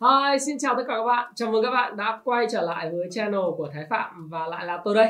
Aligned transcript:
Hi, 0.00 0.38
xin 0.38 0.58
chào 0.58 0.74
tất 0.76 0.82
cả 0.88 0.94
các 0.96 1.04
bạn. 1.04 1.32
Chào 1.34 1.50
mừng 1.50 1.64
các 1.64 1.70
bạn 1.70 1.96
đã 1.96 2.20
quay 2.24 2.46
trở 2.50 2.62
lại 2.62 2.90
với 2.90 3.08
channel 3.10 3.40
của 3.56 3.68
Thái 3.72 3.86
Phạm 3.90 4.28
và 4.28 4.46
lại 4.46 4.66
là 4.66 4.82
tôi 4.84 4.94
đây. 4.94 5.08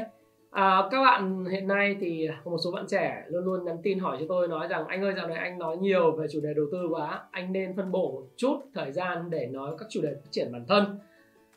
À, 0.50 0.82
các 0.90 1.02
bạn 1.02 1.44
hiện 1.44 1.68
nay 1.68 1.96
thì 2.00 2.28
một 2.44 2.56
số 2.64 2.72
bạn 2.72 2.84
trẻ 2.88 3.22
luôn 3.26 3.44
luôn 3.44 3.64
nhắn 3.64 3.76
tin 3.82 3.98
hỏi 3.98 4.16
cho 4.20 4.26
tôi 4.28 4.48
nói 4.48 4.68
rằng 4.68 4.86
anh 4.86 5.02
ơi 5.02 5.14
dạo 5.16 5.28
này 5.28 5.36
anh 5.36 5.58
nói 5.58 5.76
nhiều 5.76 6.12
về 6.12 6.26
chủ 6.32 6.40
đề 6.40 6.48
đầu 6.56 6.64
tư 6.72 6.78
quá, 6.90 7.20
anh 7.30 7.52
nên 7.52 7.76
phân 7.76 7.92
bổ 7.92 8.12
một 8.12 8.22
chút 8.36 8.60
thời 8.74 8.92
gian 8.92 9.30
để 9.30 9.46
nói 9.46 9.76
các 9.78 9.86
chủ 9.90 10.00
đề 10.02 10.14
phát 10.14 10.28
triển 10.30 10.52
bản 10.52 10.64
thân. 10.68 10.98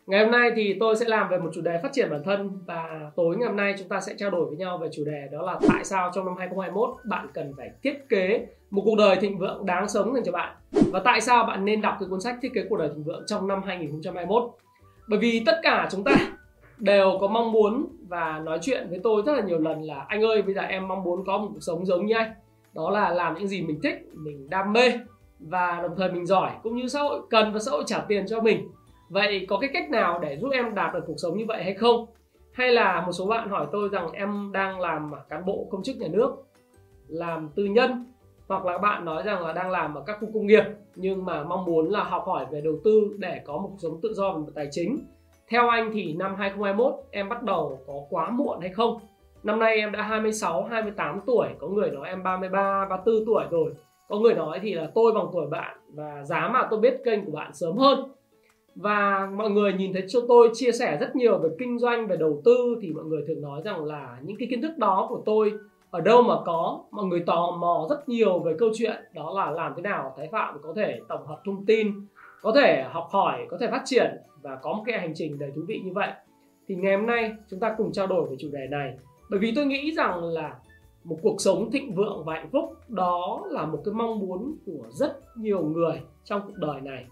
Ngày 0.08 0.24
hôm 0.24 0.32
nay 0.32 0.52
thì 0.56 0.78
tôi 0.80 0.96
sẽ 0.96 1.06
làm 1.06 1.30
về 1.30 1.38
một 1.38 1.50
chủ 1.54 1.62
đề 1.62 1.80
phát 1.84 1.90
triển 1.94 2.10
bản 2.12 2.24
thân 2.24 2.60
và 2.66 3.12
tối 3.16 3.38
ngày 3.38 3.48
hôm 3.48 3.58
nay 3.58 3.76
chúng 3.80 3.88
ta 3.88 4.02
sẽ 4.02 4.14
trao 4.18 4.30
đổi 4.30 4.46
với 4.46 4.58
nhau 4.58 4.78
về 4.78 4.88
chủ 4.92 5.04
đề 5.06 5.28
đó 5.32 5.42
là 5.42 5.60
tại 5.70 5.84
sao 5.84 6.12
trong 6.16 6.26
năm 6.26 6.36
2021 6.38 6.90
bạn 7.06 7.28
cần 7.34 7.54
phải 7.58 7.70
thiết 7.84 8.10
kế 8.10 8.48
một 8.70 8.82
cuộc 8.86 8.96
đời 8.98 9.16
thịnh 9.16 9.38
vượng 9.38 9.66
đáng 9.66 9.90
sống 9.90 10.14
dành 10.14 10.24
cho 10.24 10.32
bạn? 10.32 10.56
Và 10.72 11.00
tại 11.00 11.22
sao 11.22 11.46
bạn 11.46 11.66
nên 11.66 11.82
đọc 11.82 11.96
cái 12.00 12.10
cuốn 12.10 12.22
sách 12.22 12.36
thiết 12.42 12.54
kế 12.54 12.66
cuộc 12.70 12.78
đời 12.78 12.90
thịnh 12.90 13.04
vượng 13.04 13.24
trong 13.28 13.48
năm 13.48 13.62
2021 13.66 14.44
bởi 15.08 15.20
vì 15.20 15.44
tất 15.46 15.60
cả 15.64 15.88
chúng 15.92 16.04
ta 16.04 16.16
đều 16.78 17.18
có 17.22 17.28
mong 17.28 17.52
muốn 17.52 17.88
và 18.08 18.40
nói 18.40 18.60
chuyện 18.62 18.88
với 18.90 19.00
tôi 19.04 19.24
rất 19.26 19.34
là 19.34 19.42
nhiều 19.42 19.60
lần 19.60 19.82
là, 19.82 20.06
anh 20.08 20.22
ơi, 20.22 20.42
bây 20.42 20.54
giờ 20.54 20.62
em 20.62 20.88
mong 20.88 21.04
muốn 21.04 21.26
có 21.26 21.38
một 21.38 21.48
cuộc 21.54 21.60
sống 21.62 21.86
giống 21.86 22.06
như 22.06 22.16
anh. 22.16 22.32
Đó 22.74 22.90
là 22.90 23.10
làm 23.10 23.36
những 23.36 23.48
gì 23.48 23.62
mình 23.62 23.80
thích, 23.84 24.10
mình 24.14 24.50
đam 24.50 24.74
mê 24.74 24.94
và 25.40 25.80
đồng 25.82 25.96
thời 25.98 26.12
mình 26.12 26.26
giỏi, 26.26 26.52
cũng 26.64 26.76
như 26.76 26.88
xã 26.88 27.02
hội, 27.02 27.22
cần 27.30 27.54
và 27.54 27.60
xã 27.60 27.72
hội 27.72 27.84
trả 27.88 28.00
tiền 28.00 28.28
cho 28.28 28.42
mình 28.42 28.70
vậy 29.12 29.46
có 29.50 29.58
cái 29.58 29.70
cách 29.74 29.90
nào 29.90 30.20
để 30.20 30.38
giúp 30.38 30.50
em 30.54 30.76
đạt 30.76 30.94
được 30.94 31.04
cuộc 31.08 31.18
sống 31.18 31.38
như 31.38 31.46
vậy 31.48 31.64
hay 31.64 31.74
không? 31.74 32.06
Hay 32.54 32.72
là 32.72 33.02
một 33.06 33.12
số 33.12 33.26
bạn 33.26 33.50
hỏi 33.50 33.68
tôi 33.72 33.90
rằng 33.90 34.12
em 34.12 34.52
đang 34.54 34.80
làm 34.80 35.12
cán 35.30 35.46
bộ 35.46 35.68
công 35.72 35.84
chức 35.84 35.98
nhà 35.98 36.08
nước, 36.08 36.32
làm 37.08 37.50
tư 37.56 37.66
nhân, 37.66 38.06
hoặc 38.48 38.66
là 38.66 38.78
bạn 38.78 39.06
nói 39.06 39.24
rằng 39.24 39.46
là 39.46 39.54
đang 39.54 39.72
làm 39.72 39.96
ở 39.96 40.04
các 40.06 40.18
khu 40.22 40.28
công 40.34 40.46
nghiệp, 40.46 40.64
nhưng 40.96 41.26
mà 41.26 41.44
mong 41.44 41.66
muốn 41.66 41.90
là 41.90 42.04
học 42.04 42.24
hỏi 42.26 42.46
về 42.52 42.62
đầu 42.62 42.74
tư 42.84 43.16
để 43.18 43.42
có 43.46 43.54
một 43.54 43.68
cuộc 43.72 43.78
sống 43.80 44.00
tự 44.02 44.14
do 44.14 44.34
về 44.34 44.40
mặt 44.40 44.52
tài 44.56 44.68
chính. 44.72 44.98
Theo 45.48 45.70
anh 45.70 45.92
thì 45.94 46.14
năm 46.14 46.36
2021 46.36 46.94
em 47.12 47.30
bắt 47.30 47.44
đầu 47.44 47.80
có 47.88 47.94
quá 48.10 48.30
muộn 48.30 48.60
hay 48.62 48.70
không? 48.70 49.00
Năm 49.44 49.60
nay 49.60 49.76
em 49.76 49.92
đã 49.92 50.02
26 50.02 50.64
28 50.64 51.20
tuổi, 51.26 51.48
có 51.60 51.68
người 51.68 51.92
nói 51.92 52.08
em 52.08 52.24
33 52.24 52.86
34 52.90 53.26
tuổi 53.26 53.44
rồi. 53.52 53.74
Có 54.10 54.20
người 54.20 54.34
nói 54.34 54.60
thì 54.62 54.74
là 54.74 54.92
tôi 54.96 55.12
bằng 55.14 55.28
tuổi 55.34 55.48
bạn 55.48 55.78
và 55.94 56.24
giá 56.24 56.50
mà 56.54 56.68
tôi 56.70 56.80
biết 56.80 57.02
kênh 57.06 57.26
của 57.26 57.32
bạn 57.32 57.54
sớm 57.54 57.78
hơn 57.78 58.12
và 58.76 59.30
mọi 59.38 59.50
người 59.50 59.74
nhìn 59.74 59.94
thấy 59.94 60.04
cho 60.08 60.20
tôi 60.28 60.50
chia 60.54 60.72
sẻ 60.72 60.98
rất 61.02 61.16
nhiều 61.16 61.38
về 61.38 61.50
kinh 61.60 61.80
doanh, 61.80 62.08
về 62.08 62.18
đầu 62.18 62.42
tư, 62.46 62.78
thì 62.82 62.94
mọi 62.94 63.04
người 63.04 63.24
thường 63.28 63.42
nói 63.42 63.62
rằng 63.66 63.86
là 63.86 64.18
những 64.24 64.38
cái 64.40 64.48
kiến 64.52 64.62
thức 64.62 64.78
đó 64.78 65.06
của 65.10 65.22
tôi 65.26 65.54
ở 65.92 66.02
đâu 66.02 66.22
mà 66.22 66.36
có. 66.46 66.84
Mọi 66.92 67.06
người 67.06 67.24
tò 67.26 67.58
mò 67.60 67.88
rất 67.90 68.10
nhiều 68.10 68.40
về 68.40 68.54
câu 68.60 68.70
chuyện, 68.74 68.96
đó 69.14 69.34
là 69.36 69.52
làm 69.52 69.74
thế 69.76 69.82
nào 69.82 70.14
thái 70.18 70.30
phạm 70.32 70.58
có 70.64 70.74
thể 70.76 71.00
tổng 71.08 71.28
hợp 71.28 71.42
thông 71.46 71.66
tin, 71.66 71.94
có 72.42 72.52
thể 72.56 72.84
học 72.92 73.08
hỏi, 73.12 73.46
có 73.50 73.58
thể 73.58 73.68
phát 73.72 73.82
triển 73.86 74.18
và 74.42 74.56
có 74.62 74.74
một 74.74 74.84
cái 74.86 75.00
hành 75.00 75.14
trình 75.16 75.40
đầy 75.40 75.52
thú 75.56 75.62
vị 75.68 75.82
như 75.86 75.92
vậy. 75.94 76.10
Thì 76.68 76.76
ngày 76.76 76.96
hôm 76.98 77.06
nay 77.06 77.32
chúng 77.50 77.60
ta 77.60 77.76
cùng 77.78 77.92
trao 77.92 78.08
đổi 78.08 78.30
về 78.30 78.36
chủ 78.40 78.50
đề 78.52 78.68
này. 78.70 78.94
Bởi 79.30 79.40
vì 79.40 79.54
tôi 79.56 79.66
nghĩ 79.66 79.94
rằng 79.98 80.24
là 80.24 80.56
một 81.04 81.18
cuộc 81.22 81.36
sống 81.40 81.72
thịnh 81.72 81.96
vượng 81.96 82.24
và 82.26 82.34
hạnh 82.34 82.50
phúc, 82.52 82.74
đó 82.88 83.44
là 83.50 83.66
một 83.66 83.82
cái 83.86 83.94
mong 83.94 84.20
muốn 84.20 84.56
của 84.66 84.86
rất 84.90 85.20
nhiều 85.36 85.64
người 85.64 86.02
trong 86.24 86.42
cuộc 86.48 86.58
đời 86.58 86.82
này 86.82 87.06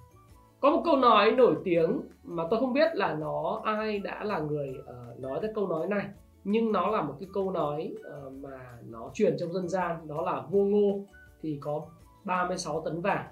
có 0.60 0.70
một 0.70 0.82
câu 0.86 0.96
nói 0.96 1.32
nổi 1.32 1.56
tiếng 1.64 2.02
mà 2.24 2.44
tôi 2.50 2.60
không 2.60 2.74
biết 2.74 2.96
là 2.96 3.14
nó 3.14 3.62
ai 3.64 4.00
đã 4.00 4.24
là 4.24 4.40
người 4.40 4.74
uh, 4.80 5.20
nói 5.20 5.40
ra 5.42 5.50
câu 5.56 5.68
nói 5.68 5.88
này. 5.88 6.06
Nhưng 6.44 6.72
nó 6.72 6.88
là 6.88 7.02
một 7.02 7.14
cái 7.20 7.30
câu 7.34 7.52
nói 7.52 7.94
uh, 8.28 8.34
mà 8.34 8.78
nó 8.90 9.10
truyền 9.14 9.36
trong 9.40 9.54
dân 9.54 9.68
gian. 9.68 10.08
Đó 10.08 10.22
là 10.22 10.44
vua 10.50 10.64
ngô 10.64 11.06
thì 11.42 11.58
có 11.62 11.82
36 12.26 12.82
tấn 12.86 13.02
vàng. 13.02 13.26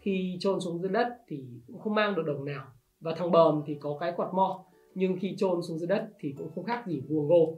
Khi 0.00 0.36
chôn 0.40 0.60
xuống 0.60 0.78
dưới 0.78 0.90
đất 0.90 1.08
thì 1.28 1.44
cũng 1.66 1.80
không 1.80 1.94
mang 1.94 2.14
được 2.14 2.22
đồng 2.26 2.44
nào. 2.44 2.64
Và 3.00 3.14
thằng 3.18 3.30
bờm 3.30 3.62
thì 3.66 3.74
có 3.80 3.96
cái 4.00 4.12
quạt 4.16 4.34
mo. 4.34 4.64
Nhưng 4.94 5.16
khi 5.20 5.34
chôn 5.38 5.62
xuống 5.62 5.78
dưới 5.78 5.88
đất 5.88 6.08
thì 6.20 6.34
cũng 6.38 6.50
không 6.54 6.64
khác 6.64 6.86
gì 6.86 7.00
vua 7.08 7.22
ngô. 7.22 7.54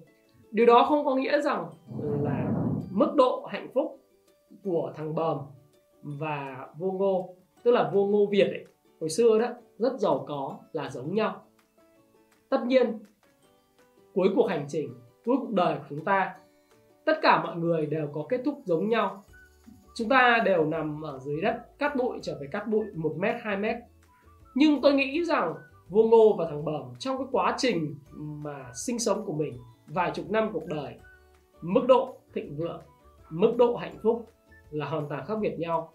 Điều 0.51 0.67
đó 0.67 0.87
không 0.89 1.05
có 1.05 1.15
nghĩa 1.15 1.41
rằng 1.41 1.67
là 2.23 2.53
mức 2.91 3.15
độ 3.17 3.47
hạnh 3.51 3.69
phúc 3.75 4.01
của 4.65 4.93
thằng 4.97 5.15
bờm 5.15 5.39
và 6.03 6.69
vua 6.79 6.93
ngô 6.93 7.35
tức 7.63 7.71
là 7.71 7.91
vua 7.95 8.07
ngô 8.07 8.27
việt 8.31 8.47
ấy 8.47 8.65
hồi 9.05 9.11
xưa 9.11 9.39
đó, 9.39 9.49
rất 9.79 9.93
giàu 9.99 10.25
có 10.29 10.59
là 10.73 10.91
giống 10.91 11.15
nhau. 11.15 11.45
Tất 12.49 12.67
nhiên, 12.67 12.99
cuối 14.15 14.29
cuộc 14.35 14.47
hành 14.47 14.67
trình, 14.69 14.95
cuối 15.25 15.37
cuộc 15.41 15.51
đời 15.51 15.77
của 15.77 15.85
chúng 15.89 16.05
ta, 16.05 16.35
tất 17.05 17.19
cả 17.23 17.43
mọi 17.43 17.57
người 17.57 17.87
đều 17.87 18.09
có 18.13 18.27
kết 18.29 18.41
thúc 18.45 18.61
giống 18.65 18.89
nhau. 18.89 19.25
Chúng 19.95 20.09
ta 20.09 20.43
đều 20.45 20.65
nằm 20.65 21.03
ở 21.03 21.19
dưới 21.19 21.41
đất 21.41 21.79
cắt 21.79 21.97
bụi 21.97 22.19
trở 22.23 22.39
về 22.41 22.47
cắt 22.53 22.67
bụi 22.69 22.87
một 22.95 23.15
mét, 23.19 23.37
hai 23.43 23.57
mét. 23.57 23.77
Nhưng 24.55 24.81
tôi 24.81 24.95
nghĩ 24.95 25.25
rằng 25.25 25.55
vua 25.89 26.09
ngô 26.09 26.37
và 26.39 26.47
thằng 26.51 26.65
bẩm 26.65 26.83
trong 26.99 27.19
cái 27.19 27.27
quá 27.33 27.55
trình 27.59 27.95
mà 28.13 28.71
sinh 28.75 28.99
sống 28.99 29.25
của 29.25 29.33
mình 29.33 29.59
vài 29.87 30.11
chục 30.15 30.31
năm 30.31 30.51
cuộc 30.53 30.67
đời, 30.67 30.95
mức 31.63 31.83
độ 31.89 32.17
thịnh 32.35 32.57
vượng, 32.57 32.81
mức 33.31 33.55
độ 33.57 33.77
hạnh 33.77 33.97
phúc 34.03 34.29
là 34.71 34.87
hoàn 34.87 35.09
toàn 35.09 35.27
khác 35.27 35.35
biệt 35.41 35.57
nhau. 35.59 35.93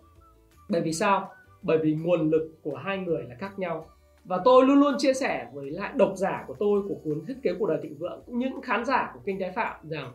Bởi 0.69 0.81
vì 0.81 0.93
sao? 0.93 1.29
Bởi 1.61 1.77
vì 1.77 1.93
nguồn 1.93 2.29
lực 2.29 2.51
của 2.63 2.75
hai 2.75 2.97
người 2.97 3.23
là 3.29 3.35
khác 3.39 3.59
nhau. 3.59 3.85
Và 4.25 4.41
tôi 4.45 4.65
luôn 4.65 4.79
luôn 4.79 4.95
chia 4.97 5.13
sẻ 5.13 5.47
với 5.53 5.71
lại 5.71 5.91
độc 5.95 6.13
giả 6.15 6.43
của 6.47 6.55
tôi, 6.59 6.81
của 6.89 6.95
cuốn 7.03 7.25
thiết 7.27 7.35
kế 7.43 7.53
cuộc 7.59 7.67
đời 7.67 7.79
thịnh 7.83 7.97
vượng, 7.97 8.21
cũng 8.25 8.39
những 8.39 8.61
khán 8.61 8.85
giả 8.85 9.11
của 9.13 9.19
kinh 9.25 9.39
tế 9.39 9.51
phạm 9.51 9.89
rằng 9.89 10.11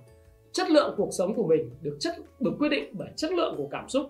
chất 0.52 0.70
lượng 0.70 0.94
cuộc 0.96 1.08
sống 1.12 1.34
của 1.34 1.46
mình 1.46 1.70
được 1.82 1.96
chất, 2.00 2.14
được 2.40 2.52
quyết 2.58 2.68
định 2.68 2.90
bởi 2.92 3.08
chất 3.16 3.32
lượng 3.32 3.54
của 3.56 3.68
cảm 3.70 3.88
xúc. 3.88 4.06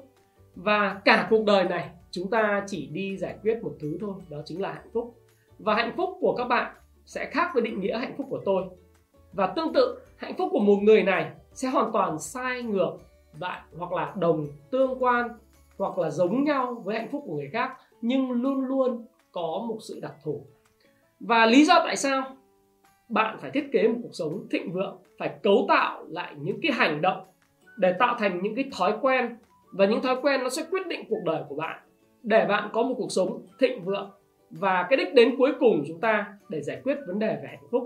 Và 0.54 1.00
cả 1.04 1.26
cuộc 1.30 1.44
đời 1.46 1.64
này, 1.64 1.90
chúng 2.10 2.30
ta 2.30 2.64
chỉ 2.66 2.86
đi 2.86 3.16
giải 3.16 3.34
quyết 3.42 3.62
một 3.62 3.76
thứ 3.80 3.98
thôi, 4.00 4.14
đó 4.30 4.38
chính 4.44 4.62
là 4.62 4.72
hạnh 4.72 4.90
phúc. 4.92 5.14
Và 5.58 5.74
hạnh 5.74 5.92
phúc 5.96 6.10
của 6.20 6.34
các 6.34 6.44
bạn 6.44 6.74
sẽ 7.06 7.30
khác 7.30 7.50
với 7.54 7.62
định 7.62 7.80
nghĩa 7.80 7.98
hạnh 7.98 8.14
phúc 8.16 8.26
của 8.30 8.40
tôi. 8.44 8.64
Và 9.32 9.46
tương 9.46 9.72
tự, 9.72 9.98
hạnh 10.16 10.34
phúc 10.38 10.48
của 10.52 10.60
một 10.60 10.76
người 10.82 11.02
này 11.02 11.30
sẽ 11.52 11.68
hoàn 11.68 11.92
toàn 11.92 12.18
sai 12.18 12.62
ngược 12.62 12.92
lại 13.40 13.60
hoặc 13.78 13.92
là 13.92 14.14
đồng 14.16 14.46
tương 14.70 15.02
quan 15.02 15.28
hoặc 15.78 15.98
là 15.98 16.10
giống 16.10 16.44
nhau 16.44 16.82
với 16.84 16.98
hạnh 16.98 17.08
phúc 17.12 17.22
của 17.26 17.36
người 17.36 17.50
khác, 17.52 17.70
nhưng 18.00 18.30
luôn 18.30 18.60
luôn 18.60 19.06
có 19.32 19.64
một 19.68 19.78
sự 19.88 19.98
đặc 20.02 20.14
thù. 20.24 20.46
Và 21.20 21.46
lý 21.46 21.64
do 21.64 21.74
tại 21.84 21.96
sao 21.96 22.36
bạn 23.08 23.38
phải 23.40 23.50
thiết 23.50 23.68
kế 23.72 23.88
một 23.88 23.98
cuộc 24.02 24.12
sống 24.12 24.46
thịnh 24.50 24.72
vượng, 24.72 24.98
phải 25.18 25.34
cấu 25.42 25.64
tạo 25.68 26.04
lại 26.08 26.34
những 26.38 26.58
cái 26.62 26.72
hành 26.72 27.02
động 27.02 27.24
để 27.76 27.94
tạo 27.98 28.16
thành 28.18 28.42
những 28.42 28.54
cái 28.54 28.64
thói 28.78 28.94
quen, 29.00 29.36
và 29.72 29.86
những 29.86 30.02
thói 30.02 30.16
quen 30.22 30.40
nó 30.42 30.48
sẽ 30.48 30.64
quyết 30.70 30.86
định 30.86 31.04
cuộc 31.08 31.20
đời 31.24 31.42
của 31.48 31.54
bạn, 31.54 31.78
để 32.22 32.46
bạn 32.48 32.70
có 32.72 32.82
một 32.82 32.94
cuộc 32.98 33.12
sống 33.12 33.42
thịnh 33.58 33.84
vượng. 33.84 34.10
Và 34.50 34.86
cái 34.90 34.96
đích 34.96 35.14
đến 35.14 35.34
cuối 35.38 35.52
cùng 35.60 35.84
chúng 35.88 36.00
ta 36.00 36.26
để 36.48 36.60
giải 36.62 36.80
quyết 36.84 36.98
vấn 37.06 37.18
đề 37.18 37.26
về 37.42 37.48
hạnh 37.48 37.66
phúc. 37.70 37.84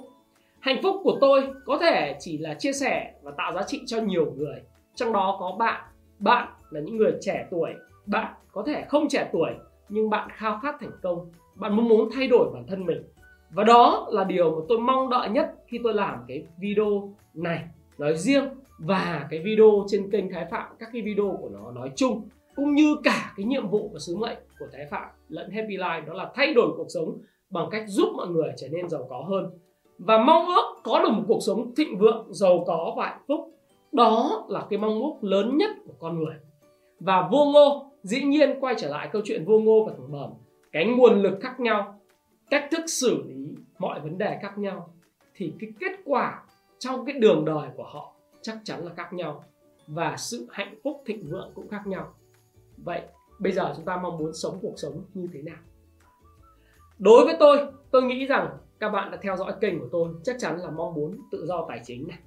Hạnh 0.60 0.82
phúc 0.82 0.96
của 1.04 1.18
tôi 1.20 1.48
có 1.64 1.78
thể 1.78 2.16
chỉ 2.20 2.38
là 2.38 2.54
chia 2.54 2.72
sẻ 2.72 3.12
và 3.22 3.32
tạo 3.36 3.52
giá 3.52 3.62
trị 3.62 3.80
cho 3.86 4.00
nhiều 4.00 4.32
người. 4.36 4.62
Trong 4.94 5.12
đó 5.12 5.36
có 5.40 5.56
bạn. 5.58 5.84
Bạn 6.18 6.48
là 6.70 6.80
những 6.80 6.96
người 6.96 7.12
trẻ 7.20 7.46
tuổi. 7.50 7.70
Bạn 8.06 8.34
có 8.52 8.62
thể 8.66 8.84
không 8.88 9.08
trẻ 9.08 9.30
tuổi, 9.32 9.50
nhưng 9.88 10.10
bạn 10.10 10.28
khao 10.32 10.58
khát 10.62 10.76
thành 10.80 10.92
công. 11.02 11.30
Bạn 11.54 11.76
muốn 11.76 11.88
muốn 11.88 12.08
thay 12.12 12.28
đổi 12.28 12.50
bản 12.54 12.64
thân 12.68 12.86
mình. 12.86 13.02
Và 13.50 13.64
đó 13.64 14.08
là 14.10 14.24
điều 14.24 14.50
mà 14.50 14.60
tôi 14.68 14.78
mong 14.78 15.10
đợi 15.10 15.28
nhất 15.28 15.54
khi 15.66 15.80
tôi 15.84 15.94
làm 15.94 16.18
cái 16.28 16.46
video 16.60 17.12
này 17.34 17.64
nói 17.98 18.16
riêng 18.16 18.44
và 18.78 19.26
cái 19.30 19.40
video 19.40 19.84
trên 19.88 20.10
kênh 20.10 20.32
Thái 20.32 20.46
Phạm, 20.50 20.72
các 20.78 20.88
cái 20.92 21.02
video 21.02 21.38
của 21.40 21.48
nó 21.48 21.70
nói 21.70 21.90
chung, 21.96 22.28
cũng 22.56 22.74
như 22.74 22.96
cả 23.04 23.32
cái 23.36 23.46
nhiệm 23.46 23.68
vụ 23.68 23.90
và 23.92 23.98
sứ 23.98 24.16
mệnh 24.16 24.38
của 24.58 24.66
Thái 24.72 24.86
Phạm 24.90 25.08
lẫn 25.28 25.50
Happy 25.50 25.76
Life, 25.76 26.04
đó 26.06 26.14
là 26.14 26.30
thay 26.34 26.54
đổi 26.54 26.72
cuộc 26.76 26.86
sống 26.88 27.18
bằng 27.50 27.68
cách 27.70 27.84
giúp 27.86 28.08
mọi 28.16 28.26
người 28.26 28.52
trở 28.56 28.68
nên 28.68 28.88
giàu 28.88 29.06
có 29.10 29.24
hơn. 29.28 29.50
Và 29.98 30.24
mong 30.24 30.46
ước 30.46 30.80
có 30.82 31.02
được 31.02 31.10
một 31.12 31.22
cuộc 31.28 31.40
sống 31.40 31.74
thịnh 31.74 31.98
vượng, 31.98 32.26
giàu 32.30 32.64
có 32.66 32.94
và 32.96 33.06
hạnh 33.06 33.22
phúc. 33.28 33.50
Đó 33.92 34.46
là 34.48 34.66
cái 34.70 34.78
mong 34.78 35.02
ước 35.02 35.28
lớn 35.28 35.56
nhất 35.56 35.70
của 35.86 35.94
con 35.98 36.18
người 36.18 36.34
và 37.00 37.28
vô 37.32 37.44
ngô, 37.52 37.92
dĩ 38.02 38.22
nhiên 38.22 38.60
quay 38.60 38.74
trở 38.78 38.88
lại 38.88 39.08
câu 39.12 39.22
chuyện 39.24 39.44
vô 39.44 39.58
ngô 39.58 39.84
và 39.84 39.92
thằng 39.96 40.12
bờm 40.12 40.30
cái 40.72 40.86
nguồn 40.86 41.22
lực 41.22 41.38
khác 41.40 41.60
nhau, 41.60 42.00
cách 42.50 42.68
thức 42.70 42.84
xử 42.86 43.22
lý 43.28 43.54
mọi 43.78 44.00
vấn 44.00 44.18
đề 44.18 44.38
khác 44.42 44.58
nhau, 44.58 44.94
thì 45.34 45.52
cái 45.60 45.70
kết 45.80 45.92
quả 46.04 46.42
trong 46.78 47.04
cái 47.04 47.18
đường 47.18 47.44
đời 47.44 47.68
của 47.76 47.84
họ 47.84 48.14
chắc 48.42 48.58
chắn 48.64 48.84
là 48.84 48.94
khác 48.94 49.12
nhau. 49.12 49.44
Và 49.86 50.16
sự 50.16 50.46
hạnh 50.50 50.74
phúc 50.84 51.02
thịnh 51.06 51.30
vượng 51.30 51.50
cũng 51.54 51.68
khác 51.68 51.86
nhau. 51.86 52.14
Vậy 52.76 53.02
bây 53.38 53.52
giờ 53.52 53.72
chúng 53.76 53.84
ta 53.84 53.96
mong 53.96 54.18
muốn 54.18 54.32
sống 54.34 54.58
cuộc 54.62 54.74
sống 54.76 55.04
như 55.14 55.28
thế 55.32 55.42
nào? 55.42 55.58
Đối 56.98 57.24
với 57.24 57.36
tôi 57.40 57.58
tôi 57.90 58.02
nghĩ 58.02 58.26
rằng 58.26 58.48
các 58.78 58.88
bạn 58.88 59.10
đã 59.10 59.18
theo 59.22 59.36
dõi 59.36 59.52
kênh 59.60 59.80
của 59.80 59.88
tôi, 59.92 60.08
chắc 60.24 60.36
chắn 60.38 60.58
là 60.58 60.70
mong 60.70 60.94
muốn 60.94 61.18
tự 61.30 61.46
do 61.46 61.66
tài 61.68 61.80
chính 61.84 62.08
này, 62.08 62.18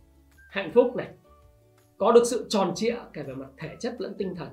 hạnh 0.49 0.71
phúc 0.73 0.95
này 0.95 1.07
có 2.01 2.11
được 2.11 2.23
sự 2.25 2.45
tròn 2.49 2.71
trịa 2.75 2.95
cả 3.13 3.23
về 3.27 3.33
mặt 3.33 3.49
thể 3.57 3.69
chất 3.79 3.95
lẫn 4.01 4.13
tinh 4.17 4.35
thần 4.35 4.47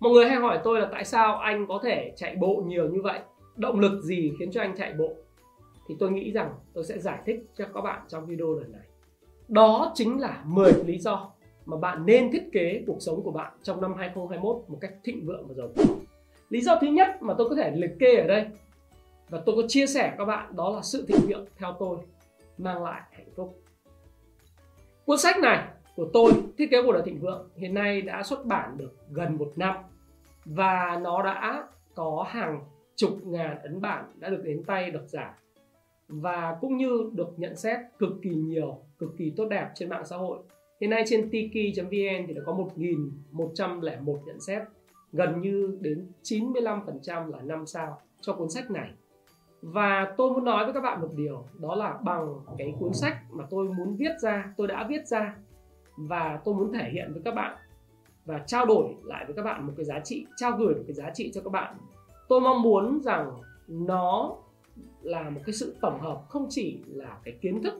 mọi 0.00 0.12
người 0.12 0.28
hay 0.28 0.38
hỏi 0.38 0.60
tôi 0.64 0.80
là 0.80 0.88
tại 0.92 1.04
sao 1.04 1.36
anh 1.36 1.66
có 1.68 1.80
thể 1.82 2.12
chạy 2.16 2.36
bộ 2.36 2.62
nhiều 2.66 2.88
như 2.88 3.02
vậy 3.02 3.20
động 3.56 3.80
lực 3.80 4.02
gì 4.02 4.32
khiến 4.38 4.50
cho 4.50 4.60
anh 4.60 4.76
chạy 4.76 4.92
bộ 4.92 5.14
thì 5.88 5.94
tôi 5.98 6.10
nghĩ 6.10 6.32
rằng 6.32 6.54
tôi 6.72 6.84
sẽ 6.84 6.98
giải 6.98 7.18
thích 7.26 7.46
cho 7.54 7.64
các 7.74 7.80
bạn 7.80 8.02
trong 8.08 8.26
video 8.26 8.54
lần 8.54 8.72
này 8.72 8.86
đó 9.48 9.92
chính 9.94 10.20
là 10.20 10.42
10 10.46 10.72
lý 10.86 10.98
do 10.98 11.30
mà 11.66 11.76
bạn 11.76 12.06
nên 12.06 12.32
thiết 12.32 12.48
kế 12.52 12.82
cuộc 12.86 12.96
sống 13.00 13.22
của 13.22 13.30
bạn 13.30 13.52
trong 13.62 13.80
năm 13.80 13.94
2021 13.94 14.64
một 14.68 14.78
cách 14.80 14.92
thịnh 15.04 15.26
vượng 15.26 15.46
và 15.48 15.54
giàu 15.54 15.68
có. 15.76 15.84
Lý 16.48 16.60
do 16.60 16.78
thứ 16.80 16.86
nhất 16.86 17.08
mà 17.20 17.34
tôi 17.38 17.48
có 17.48 17.54
thể 17.54 17.72
liệt 17.76 17.92
kê 17.98 18.16
ở 18.16 18.26
đây 18.26 18.46
và 19.28 19.42
tôi 19.46 19.56
có 19.56 19.62
chia 19.68 19.86
sẻ 19.86 20.14
các 20.18 20.24
bạn 20.24 20.56
đó 20.56 20.70
là 20.70 20.82
sự 20.82 21.06
thịnh 21.08 21.26
vượng 21.28 21.46
theo 21.56 21.76
tôi 21.78 21.98
mang 22.58 22.82
lại 22.82 23.02
hạnh 23.10 23.28
phúc. 23.36 23.58
Cuốn 25.04 25.18
sách 25.18 25.38
này 25.38 25.68
của 25.96 26.10
tôi 26.12 26.32
thiết 26.58 26.70
kế 26.70 26.82
cuộc 26.82 26.92
đời 26.92 27.02
thịnh 27.04 27.20
vượng 27.20 27.48
hiện 27.56 27.74
nay 27.74 28.02
đã 28.02 28.22
xuất 28.22 28.46
bản 28.46 28.78
được 28.78 28.96
gần 29.10 29.36
một 29.36 29.52
năm 29.56 29.74
và 30.44 31.00
nó 31.02 31.22
đã 31.22 31.68
có 31.94 32.26
hàng 32.28 32.64
chục 32.96 33.26
ngàn 33.26 33.58
ấn 33.62 33.80
bản 33.80 34.04
đã 34.18 34.28
được 34.28 34.42
đến 34.44 34.64
tay 34.64 34.90
độc 34.90 35.02
giả 35.06 35.38
và 36.08 36.56
cũng 36.60 36.76
như 36.76 37.10
được 37.12 37.28
nhận 37.36 37.56
xét 37.56 37.78
cực 37.98 38.12
kỳ 38.22 38.30
nhiều, 38.30 38.78
cực 38.98 39.10
kỳ 39.16 39.32
tốt 39.36 39.48
đẹp 39.48 39.70
trên 39.74 39.88
mạng 39.88 40.04
xã 40.06 40.16
hội. 40.16 40.38
Hiện 40.80 40.90
nay 40.90 41.04
trên 41.06 41.30
tiki.vn 41.30 42.26
thì 42.26 42.34
đã 42.34 42.40
có 42.46 42.52
1.101 42.76 44.24
nhận 44.26 44.40
xét, 44.40 44.62
gần 45.12 45.40
như 45.40 45.78
đến 45.80 46.06
95% 46.22 47.30
là 47.30 47.42
5 47.42 47.66
sao 47.66 48.00
cho 48.20 48.32
cuốn 48.32 48.50
sách 48.50 48.70
này. 48.70 48.90
Và 49.62 50.14
tôi 50.16 50.30
muốn 50.30 50.44
nói 50.44 50.64
với 50.64 50.74
các 50.74 50.80
bạn 50.80 51.00
một 51.00 51.10
điều, 51.16 51.46
đó 51.60 51.74
là 51.74 51.98
bằng 52.04 52.40
cái 52.58 52.74
cuốn 52.78 52.92
sách 52.92 53.16
mà 53.30 53.44
tôi 53.50 53.68
muốn 53.68 53.96
viết 53.96 54.12
ra, 54.22 54.54
tôi 54.56 54.66
đã 54.66 54.86
viết 54.88 55.06
ra 55.06 55.36
và 56.08 56.40
tôi 56.44 56.54
muốn 56.54 56.72
thể 56.72 56.90
hiện 56.92 57.12
với 57.12 57.22
các 57.24 57.34
bạn 57.34 57.56
và 58.24 58.38
trao 58.46 58.66
đổi 58.66 58.94
lại 59.04 59.24
với 59.24 59.34
các 59.36 59.42
bạn 59.42 59.66
một 59.66 59.72
cái 59.76 59.84
giá 59.84 60.00
trị, 60.00 60.26
trao 60.36 60.52
gửi 60.58 60.74
một 60.74 60.82
cái 60.86 60.94
giá 60.94 61.10
trị 61.14 61.30
cho 61.34 61.40
các 61.40 61.52
bạn. 61.52 61.76
Tôi 62.28 62.40
mong 62.40 62.62
muốn 62.62 63.00
rằng 63.02 63.30
nó 63.68 64.36
là 65.02 65.30
một 65.30 65.40
cái 65.46 65.52
sự 65.52 65.76
tổng 65.80 66.00
hợp 66.00 66.22
không 66.28 66.46
chỉ 66.50 66.78
là 66.86 67.18
cái 67.24 67.34
kiến 67.40 67.62
thức 67.62 67.74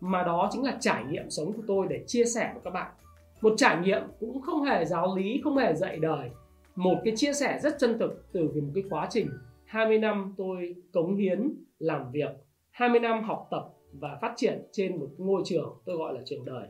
mà 0.00 0.22
đó 0.22 0.48
chính 0.52 0.64
là 0.64 0.76
trải 0.80 1.04
nghiệm 1.04 1.30
sống 1.30 1.52
của 1.52 1.62
tôi 1.66 1.86
để 1.90 2.04
chia 2.06 2.24
sẻ 2.24 2.50
với 2.52 2.62
các 2.64 2.70
bạn. 2.70 2.92
Một 3.40 3.54
trải 3.56 3.80
nghiệm 3.82 4.02
cũng 4.20 4.42
không 4.42 4.62
hề 4.62 4.84
giáo 4.84 5.16
lý 5.16 5.40
không 5.44 5.56
hề 5.56 5.74
dạy 5.74 5.98
đời. 5.98 6.30
Một 6.76 6.96
cái 7.04 7.16
chia 7.16 7.32
sẻ 7.32 7.58
rất 7.62 7.76
chân 7.78 7.98
thực 7.98 8.32
từ 8.32 8.42
một 8.42 8.70
cái 8.74 8.84
quá 8.90 9.06
trình. 9.10 9.30
20 9.64 9.98
năm 9.98 10.34
tôi 10.36 10.74
cống 10.92 11.16
hiến 11.16 11.52
làm 11.78 12.12
việc 12.12 12.30
20 12.70 13.00
năm 13.00 13.22
học 13.22 13.48
tập 13.50 13.68
và 13.92 14.18
phát 14.20 14.32
triển 14.36 14.68
trên 14.72 15.00
một 15.00 15.08
ngôi 15.18 15.42
trường 15.44 15.78
tôi 15.84 15.96
gọi 15.96 16.14
là 16.14 16.20
trường 16.24 16.44
đời 16.44 16.68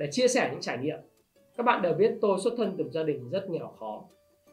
để 0.00 0.08
chia 0.10 0.28
sẻ 0.28 0.48
những 0.52 0.60
trải 0.60 0.78
nghiệm. 0.78 0.98
Các 1.56 1.66
bạn 1.66 1.82
đều 1.82 1.94
biết 1.94 2.18
tôi 2.20 2.38
xuất 2.38 2.52
thân 2.56 2.74
từ 2.78 2.84
gia 2.90 3.02
đình 3.02 3.30
rất 3.30 3.50
nghèo 3.50 3.72
khó. 3.80 4.02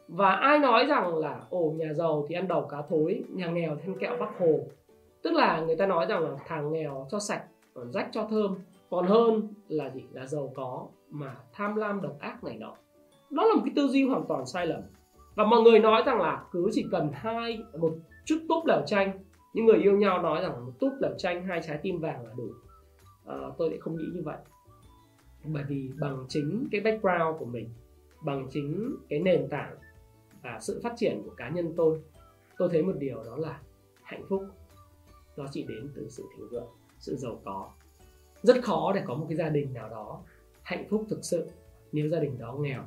Và 0.08 0.30
ai 0.30 0.58
nói 0.58 0.86
rằng 0.86 1.16
là 1.16 1.40
ồ 1.50 1.74
nhà 1.76 1.92
giàu 1.92 2.24
thì 2.28 2.34
ăn 2.34 2.48
đầu 2.48 2.66
cá 2.70 2.76
thối 2.88 3.22
nhà 3.28 3.46
nghèo 3.46 3.76
thì 3.76 3.82
ăn 3.92 3.98
kẹo 3.98 4.16
bắc 4.20 4.38
hồ. 4.38 4.60
Tức 5.22 5.32
là 5.32 5.60
người 5.60 5.76
ta 5.76 5.86
nói 5.86 6.06
rằng 6.06 6.22
là 6.22 6.30
thằng 6.46 6.72
nghèo 6.72 7.06
cho 7.10 7.18
sạch 7.18 7.42
còn 7.74 7.92
rách 7.92 8.08
cho 8.12 8.26
thơm. 8.30 8.58
Còn 8.90 9.06
hơn 9.06 9.48
là 9.68 9.90
gì? 9.90 10.02
Là 10.12 10.26
giàu 10.26 10.52
có 10.54 10.86
mà 11.10 11.36
tham 11.52 11.76
lam 11.76 12.02
độc 12.02 12.16
ác 12.20 12.44
này 12.44 12.56
nọ. 12.58 12.74
Đó 13.30 13.44
là 13.44 13.54
một 13.54 13.62
cái 13.64 13.72
tư 13.76 13.88
duy 13.88 14.08
hoàn 14.08 14.24
toàn 14.28 14.46
sai 14.46 14.66
lầm. 14.66 14.80
Và 15.34 15.44
mọi 15.44 15.62
người 15.62 15.78
nói 15.78 16.02
rằng 16.06 16.20
là 16.20 16.44
cứ 16.52 16.68
chỉ 16.72 16.86
cần 16.90 17.10
hai 17.12 17.58
một 17.78 17.92
chút 18.24 18.38
túp 18.48 18.66
lèo 18.66 18.82
chanh. 18.86 19.12
Những 19.54 19.66
người 19.66 19.78
yêu 19.78 19.96
nhau 19.96 20.22
nói 20.22 20.42
rằng 20.42 20.66
một 20.66 20.72
túp 20.80 20.92
lèo 21.00 21.12
chanh 21.18 21.46
hai 21.46 21.60
trái 21.66 21.78
tim 21.82 22.00
vàng 22.00 22.24
là 22.24 22.30
đủ. 22.36 22.48
À, 23.26 23.36
tôi 23.58 23.70
lại 23.70 23.78
không 23.80 23.96
nghĩ 23.96 24.06
như 24.14 24.22
vậy 24.24 24.36
bởi 25.44 25.64
vì 25.68 25.90
bằng 25.98 26.24
chính 26.28 26.68
cái 26.72 26.80
background 26.80 27.38
của 27.38 27.44
mình, 27.44 27.68
bằng 28.20 28.48
chính 28.50 28.96
cái 29.08 29.18
nền 29.18 29.48
tảng 29.48 29.76
và 30.42 30.58
sự 30.60 30.80
phát 30.82 30.92
triển 30.96 31.22
của 31.24 31.34
cá 31.36 31.48
nhân 31.48 31.72
tôi 31.76 32.00
tôi 32.58 32.68
thấy 32.72 32.82
một 32.82 32.94
điều 32.98 33.24
đó 33.24 33.36
là 33.36 33.60
hạnh 34.02 34.24
phúc, 34.28 34.44
nó 35.36 35.46
chỉ 35.52 35.62
đến 35.68 35.90
từ 35.94 36.08
sự 36.08 36.24
thịnh 36.36 36.48
vượng, 36.50 36.68
sự 36.98 37.16
giàu 37.16 37.40
có. 37.44 37.70
Rất 38.42 38.64
khó 38.64 38.92
để 38.94 39.02
có 39.06 39.14
một 39.14 39.26
cái 39.28 39.36
gia 39.36 39.48
đình 39.48 39.74
nào 39.74 39.88
đó 39.88 40.22
hạnh 40.62 40.84
phúc 40.90 41.06
thực 41.08 41.24
sự 41.24 41.46
nếu 41.92 42.08
gia 42.08 42.20
đình 42.20 42.38
đó 42.38 42.56
nghèo. 42.60 42.84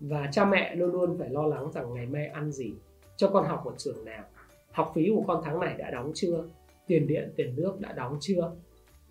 Và 0.00 0.28
cha 0.32 0.44
mẹ 0.44 0.74
luôn 0.74 0.92
luôn 0.92 1.18
phải 1.18 1.30
lo 1.30 1.46
lắng 1.46 1.72
rằng 1.72 1.94
ngày 1.94 2.06
mai 2.06 2.26
ăn 2.26 2.52
gì, 2.52 2.74
cho 3.16 3.28
con 3.28 3.46
học 3.46 3.62
một 3.64 3.74
trường 3.78 4.04
nào, 4.04 4.24
học 4.70 4.92
phí 4.94 5.10
của 5.14 5.24
con 5.26 5.42
tháng 5.44 5.60
này 5.60 5.74
đã 5.78 5.90
đóng 5.90 6.12
chưa, 6.14 6.44
tiền 6.86 7.06
điện, 7.06 7.32
tiền 7.36 7.56
nước 7.56 7.80
đã 7.80 7.92
đóng 7.92 8.16
chưa. 8.20 8.52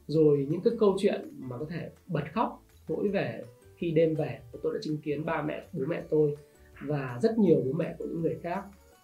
Rồi 0.07 0.47
những 0.50 0.62
cái 0.62 0.74
câu 0.80 0.95
chuyện 1.00 1.30
mà 1.38 1.57
có 1.57 1.65
thể 1.69 1.89
bật 2.07 2.24
khóc 2.33 2.63
mỗi 2.89 3.07
về 3.07 3.44
khi 3.75 3.91
đêm 3.91 4.15
về 4.15 4.39
tôi 4.63 4.74
đã 4.74 4.80
chứng 4.83 4.97
kiến 4.97 5.25
ba 5.25 5.41
mẹ, 5.41 5.68
bố 5.74 5.86
mẹ 5.88 6.03
tôi 6.09 6.38
và 6.81 7.19
rất 7.21 7.38
nhiều 7.38 7.62
bố 7.65 7.71
mẹ 7.71 7.95
của 7.97 8.06
những 8.06 8.21
người 8.21 8.39
khác. 8.44 8.63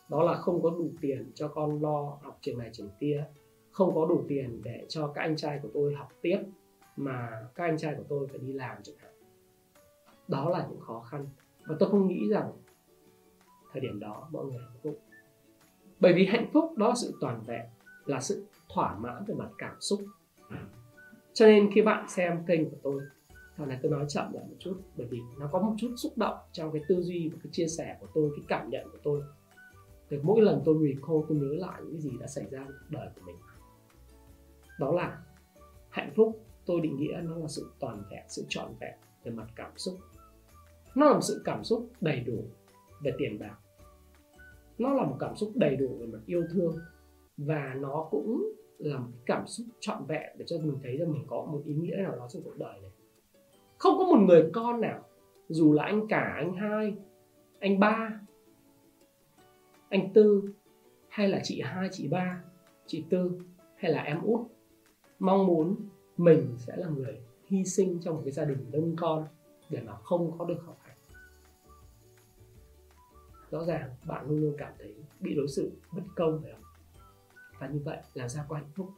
Đó 0.09 0.23
là 0.23 0.33
không 0.33 0.61
có 0.61 0.69
đủ 0.69 0.89
tiền 1.01 1.31
cho 1.35 1.47
con 1.47 1.81
lo 1.81 2.17
học 2.21 2.37
trường 2.41 2.57
này, 2.57 2.69
trường 2.73 2.89
kia, 2.99 3.25
không 3.71 3.95
có 3.95 4.05
đủ 4.05 4.23
tiền 4.27 4.61
để 4.63 4.85
cho 4.89 5.07
các 5.07 5.21
anh 5.21 5.35
trai 5.35 5.59
của 5.63 5.69
tôi 5.73 5.93
học 5.93 6.09
tiếp 6.21 6.39
mà 6.95 7.29
các 7.55 7.63
anh 7.63 7.77
trai 7.77 7.95
của 7.97 8.03
tôi 8.09 8.27
phải 8.27 8.39
đi 8.39 8.53
làm 8.53 8.77
chẳng 8.83 8.95
hạn. 8.99 9.11
Đó 10.27 10.49
là 10.49 10.67
những 10.69 10.79
khó 10.79 10.99
khăn 10.99 11.27
và 11.65 11.75
tôi 11.79 11.89
không 11.89 12.07
nghĩ 12.07 12.29
rằng 12.29 12.51
thời 13.71 13.81
điểm 13.81 13.99
đó 13.99 14.27
mọi 14.31 14.45
người 14.45 14.57
hạnh 14.59 14.79
phúc. 14.83 14.99
Bởi 15.99 16.13
vì 16.13 16.25
hạnh 16.25 16.49
phúc 16.53 16.77
đó 16.77 16.87
là 16.87 16.95
sự 16.95 17.13
toàn 17.21 17.41
vẹn, 17.45 17.65
là 18.05 18.21
sự 18.21 18.45
thỏa 18.73 18.97
mãn 18.97 19.23
về 19.27 19.35
mặt 19.35 19.49
cảm 19.57 19.75
xúc. 19.79 20.01
Cho 21.33 21.47
nên 21.47 21.71
khi 21.73 21.81
bạn 21.81 22.09
xem 22.09 22.45
kênh 22.47 22.69
của 22.69 22.77
tôi 22.83 23.01
sau 23.57 23.65
này 23.65 23.79
tôi 23.81 23.91
nói 23.91 24.05
chậm 24.07 24.33
lại 24.33 24.43
một 24.49 24.55
chút, 24.59 24.81
bởi 24.97 25.07
vì 25.07 25.19
nó 25.39 25.49
có 25.51 25.61
một 25.61 25.75
chút 25.77 25.93
xúc 25.97 26.17
động 26.17 26.37
trong 26.51 26.71
cái 26.71 26.81
tư 26.87 27.01
duy 27.01 27.29
và 27.29 27.37
cái 27.43 27.49
chia 27.51 27.67
sẻ 27.67 27.97
của 27.99 28.07
tôi, 28.13 28.31
cái 28.35 28.45
cảm 28.47 28.69
nhận 28.69 28.89
của 28.91 28.97
tôi. 29.03 29.21
Thì 30.09 30.17
mỗi 30.23 30.41
lần 30.41 30.61
tôi 30.65 30.75
recall, 30.75 31.19
tôi 31.27 31.37
nhớ 31.37 31.55
lại 31.67 31.81
những 31.85 32.01
gì 32.01 32.11
đã 32.19 32.27
xảy 32.27 32.45
ra 32.51 32.65
trong 32.67 32.89
đời 32.89 33.09
của 33.15 33.21
mình. 33.25 33.35
Đó 34.79 34.91
là 34.91 35.21
hạnh 35.89 36.11
phúc, 36.15 36.45
tôi 36.65 36.81
định 36.81 36.97
nghĩa 36.97 37.21
nó 37.23 37.37
là 37.37 37.47
sự 37.47 37.71
toàn 37.79 38.03
vẹn, 38.11 38.23
sự 38.27 38.45
trọn 38.49 38.73
vẹn 38.79 38.93
về 39.23 39.31
mặt 39.31 39.47
cảm 39.55 39.71
xúc. 39.75 39.95
Nó 40.95 41.05
là 41.05 41.13
một 41.13 41.21
sự 41.21 41.41
cảm 41.45 41.63
xúc 41.63 41.91
đầy 42.01 42.19
đủ 42.19 42.43
về 43.03 43.11
tiền 43.17 43.39
bạc. 43.39 43.57
Nó 44.77 44.93
là 44.93 45.03
một 45.03 45.17
cảm 45.19 45.35
xúc 45.35 45.51
đầy 45.55 45.75
đủ 45.75 45.97
về 45.99 46.05
mặt 46.05 46.19
yêu 46.25 46.43
thương. 46.53 46.77
Và 47.37 47.73
nó 47.77 48.07
cũng 48.11 48.51
là 48.77 48.97
một 48.97 49.11
cảm 49.25 49.47
xúc 49.47 49.67
trọn 49.79 50.05
vẹn 50.07 50.37
để 50.37 50.45
cho 50.47 50.57
mình 50.57 50.77
thấy 50.83 50.97
rằng 50.97 51.11
mình 51.11 51.23
có 51.27 51.45
một 51.51 51.61
ý 51.65 51.73
nghĩa 51.73 51.95
nào 51.95 52.15
đó 52.15 52.27
trong 52.29 52.43
cuộc 52.43 52.57
đời 52.57 52.81
này 52.81 52.91
không 53.85 53.97
có 53.97 54.05
một 54.05 54.19
người 54.27 54.49
con 54.53 54.81
nào, 54.81 55.03
dù 55.49 55.73
là 55.73 55.83
anh 55.83 56.07
cả, 56.07 56.33
anh 56.37 56.53
hai, 56.53 56.95
anh 57.59 57.79
ba, 57.79 58.19
anh 59.89 60.13
tư, 60.13 60.53
hay 61.09 61.27
là 61.27 61.39
chị 61.43 61.61
hai, 61.61 61.89
chị 61.91 62.07
ba, 62.07 62.43
chị 62.87 63.05
tư, 63.09 63.39
hay 63.75 63.91
là 63.91 64.01
em 64.01 64.21
út, 64.21 64.41
mong 65.19 65.47
muốn 65.47 65.75
mình 66.17 66.55
sẽ 66.57 66.75
là 66.75 66.87
người 66.87 67.19
hy 67.45 67.65
sinh 67.65 67.99
trong 68.01 68.15
một 68.15 68.21
cái 68.25 68.31
gia 68.31 68.45
đình 68.45 68.71
đông 68.71 68.95
con 68.95 69.27
để 69.69 69.81
mà 69.85 69.95
không 69.95 70.37
có 70.37 70.45
được 70.45 70.61
học 70.65 70.77
hành. 70.81 70.97
Rõ 73.51 73.63
ràng 73.65 73.89
bạn 74.07 74.29
luôn 74.29 74.41
luôn 74.41 74.55
cảm 74.57 74.73
thấy 74.79 74.95
bị 75.19 75.35
đối 75.35 75.47
xử 75.47 75.71
bất 75.91 76.03
công 76.15 76.39
phải 76.43 76.51
không? 76.51 76.63
Và 77.59 77.67
như 77.67 77.81
vậy 77.85 77.97
làm 78.13 78.29
sao 78.29 78.45
có 78.49 78.55
hạnh 78.55 78.71
phúc. 78.75 78.89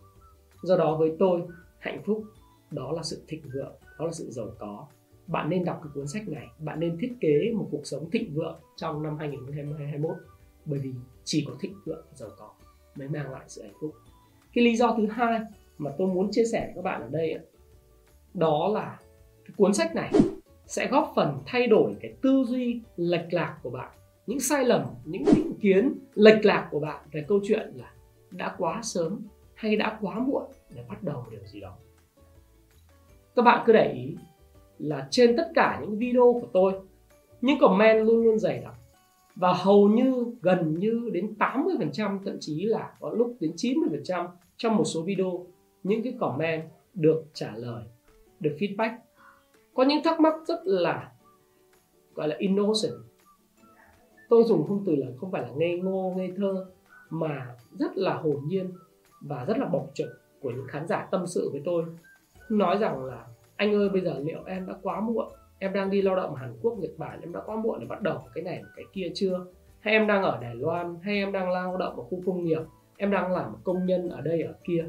Do 0.64 0.78
đó 0.78 0.98
với 0.98 1.16
tôi, 1.20 1.42
hạnh 1.80 2.02
phúc 2.06 2.24
đó 2.72 2.92
là 2.92 3.04
sự 3.04 3.24
thịnh 3.28 3.44
vượng 3.54 3.74
đó 4.00 4.06
là 4.06 4.12
sự 4.12 4.32
giàu 4.32 4.48
có. 4.60 4.88
Bạn 5.28 5.50
nên 5.50 5.66
đọc 5.66 5.80
cái 5.84 5.92
cuốn 5.94 6.08
sách 6.08 6.28
này, 6.28 6.48
bạn 6.60 6.80
nên 6.80 6.98
thiết 6.98 7.14
kế 7.20 7.52
một 7.56 7.68
cuộc 7.72 7.82
sống 7.84 8.10
thịnh 8.12 8.34
vượng 8.34 8.60
trong 8.76 9.04
năm 9.04 9.18
2021 9.18 10.12
bởi 10.66 10.80
vì 10.80 10.94
chỉ 11.24 11.46
có 11.48 11.54
thịnh 11.60 11.74
vượng 11.86 12.06
và 12.10 12.16
giàu 12.16 12.30
có 12.38 12.50
mới 12.96 13.08
mang 13.08 13.32
lại 13.32 13.44
sự 13.48 13.62
hạnh 13.62 13.74
phúc. 13.82 13.92
Cái 14.54 14.64
lý 14.64 14.76
do 14.76 14.94
thứ 14.98 15.08
hai 15.08 15.40
mà 15.78 15.92
tôi 15.98 16.08
muốn 16.08 16.32
chia 16.32 16.46
sẻ 16.46 16.66
với 16.66 16.76
các 16.76 16.82
bạn 16.82 17.02
ở 17.02 17.10
đây 17.12 17.40
đó 18.34 18.68
là 18.74 19.00
cái 19.46 19.54
cuốn 19.58 19.74
sách 19.74 19.96
này 19.96 20.12
sẽ 20.66 20.88
góp 20.88 21.14
phần 21.16 21.40
thay 21.46 21.68
đổi 21.68 21.96
cái 22.02 22.14
tư 22.22 22.44
duy 22.48 22.82
lệch 22.98 23.34
lạc 23.34 23.60
của 23.64 23.70
bạn, 23.70 23.92
những 24.28 24.40
sai 24.40 24.66
lầm, 24.66 24.86
những 25.06 25.24
định 25.36 25.54
kiến 25.62 25.94
lệch 26.16 26.46
lạc 26.46 26.68
của 26.72 26.80
bạn 26.80 27.06
về 27.12 27.26
câu 27.28 27.40
chuyện 27.44 27.72
là 27.76 27.92
đã 28.32 28.56
quá 28.58 28.80
sớm 28.84 29.22
hay 29.54 29.76
đã 29.76 29.98
quá 30.02 30.20
muộn 30.20 30.44
để 30.76 30.84
bắt 30.90 31.04
đầu 31.04 31.26
điều 31.32 31.46
gì 31.46 31.60
đó 31.60 31.78
các 33.38 33.44
bạn 33.44 33.64
cứ 33.66 33.74
để 33.74 33.92
ý 33.94 34.16
là 34.78 35.08
trên 35.12 35.38
tất 35.38 35.52
cả 35.56 35.80
những 35.82 35.98
video 35.98 36.40
của 36.42 36.48
tôi, 36.54 36.74
những 37.42 37.60
comment 37.60 38.08
luôn 38.08 38.24
luôn 38.24 38.40
dày 38.40 38.60
đặc. 38.60 38.74
Và 39.36 39.54
hầu 39.54 39.90
như, 39.90 40.26
gần 40.42 40.80
như 40.80 41.10
đến 41.14 41.34
80% 41.40 42.20
thậm 42.26 42.38
chí 42.40 42.66
là 42.66 42.94
có 43.00 43.10
lúc 43.10 43.36
đến 43.40 43.52
90% 43.56 44.28
trong 44.58 44.76
một 44.76 44.84
số 44.84 45.02
video, 45.02 45.46
những 45.84 46.04
cái 46.04 46.14
comment 46.20 46.64
được 46.94 47.26
trả 47.34 47.54
lời, 47.56 47.84
được 48.40 48.56
feedback. 48.60 48.98
Có 49.74 49.84
những 49.84 50.04
thắc 50.04 50.20
mắc 50.20 50.34
rất 50.48 50.60
là, 50.64 51.12
gọi 52.16 52.28
là 52.28 52.36
innocent. 52.40 52.94
Tôi 54.30 54.44
dùng 54.44 54.68
không 54.68 54.84
từ 54.86 54.96
là 54.96 55.08
không 55.18 55.32
phải 55.32 55.42
là 55.42 55.50
ngây 55.56 55.80
ngô, 55.80 56.14
ngây 56.18 56.34
thơ, 56.38 56.66
mà 57.10 57.56
rất 57.80 57.98
là 57.98 58.14
hồn 58.14 58.42
nhiên 58.48 58.72
và 59.22 59.46
rất 59.46 59.58
là 59.58 59.66
bộc 59.66 59.90
trực 59.94 60.10
của 60.42 60.52
những 60.52 60.68
khán 60.68 60.88
giả 60.88 61.08
tâm 61.12 61.28
sự 61.28 61.50
với 61.52 61.62
tôi 61.66 61.84
nói 62.50 62.78
rằng 62.78 63.06
là, 63.06 63.26
anh 63.56 63.74
ơi, 63.76 63.90
bây 63.90 64.02
giờ 64.02 64.20
liệu 64.20 64.40
em 64.46 64.68
đã 64.68 64.74
quá 64.82 65.02
muộn? 65.02 65.28
Em 65.60 65.74
đang 65.74 65.90
đi 65.90 66.02
lao 66.02 66.16
động 66.16 66.36
ở 66.36 66.42
Hàn 66.42 66.54
Quốc, 66.62 66.78
Nhật 66.80 66.92
Bản, 66.98 67.22
em 67.22 67.34
đã 67.34 67.42
quá 67.46 67.56
muộn 67.56 67.80
để 67.80 67.86
bắt 67.86 68.02
đầu 68.02 68.22
cái 68.36 68.44
này, 68.44 68.62
cái 68.76 68.86
kia 68.94 69.12
chưa? 69.14 69.46
Hay 69.80 69.94
em 69.94 70.08
đang 70.08 70.24
ở 70.24 70.38
Đài 70.42 70.56
Loan, 70.56 70.96
hay 71.02 71.16
em 71.16 71.32
đang 71.32 71.52
lao 71.52 71.78
động 71.78 71.96
ở 71.96 72.04
khu 72.04 72.22
công 72.26 72.44
nghiệp, 72.44 72.62
em 72.98 73.12
đang 73.12 73.32
làm 73.32 73.56
công 73.64 73.86
nhân 73.86 74.10
ở 74.10 74.22
đây, 74.22 74.42
ở 74.42 74.54
kia? 74.64 74.86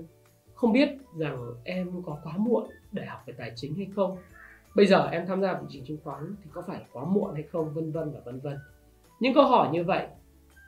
Không 0.54 0.72
biết 0.72 0.88
rằng 1.16 1.38
em 1.64 2.02
có 2.06 2.18
quá 2.24 2.32
muộn 2.36 2.66
để 2.92 3.04
học 3.04 3.20
về 3.26 3.34
tài 3.38 3.52
chính 3.54 3.74
hay 3.74 3.86
không? 3.96 4.16
Bây 4.74 4.86
giờ 4.86 5.08
em 5.12 5.26
tham 5.26 5.42
gia 5.42 5.54
thị 5.54 5.66
trường 5.70 5.84
chứng 5.84 5.98
khoán 6.04 6.36
thì 6.44 6.50
có 6.52 6.62
phải 6.66 6.80
quá 6.92 7.04
muộn 7.04 7.34
hay 7.34 7.42
không? 7.42 7.74
Vân 7.74 7.92
vân 7.92 8.12
và 8.12 8.20
vân 8.24 8.40
vân. 8.40 8.56
Những 9.20 9.34
câu 9.34 9.44
hỏi 9.44 9.68
như 9.72 9.84
vậy 9.84 10.06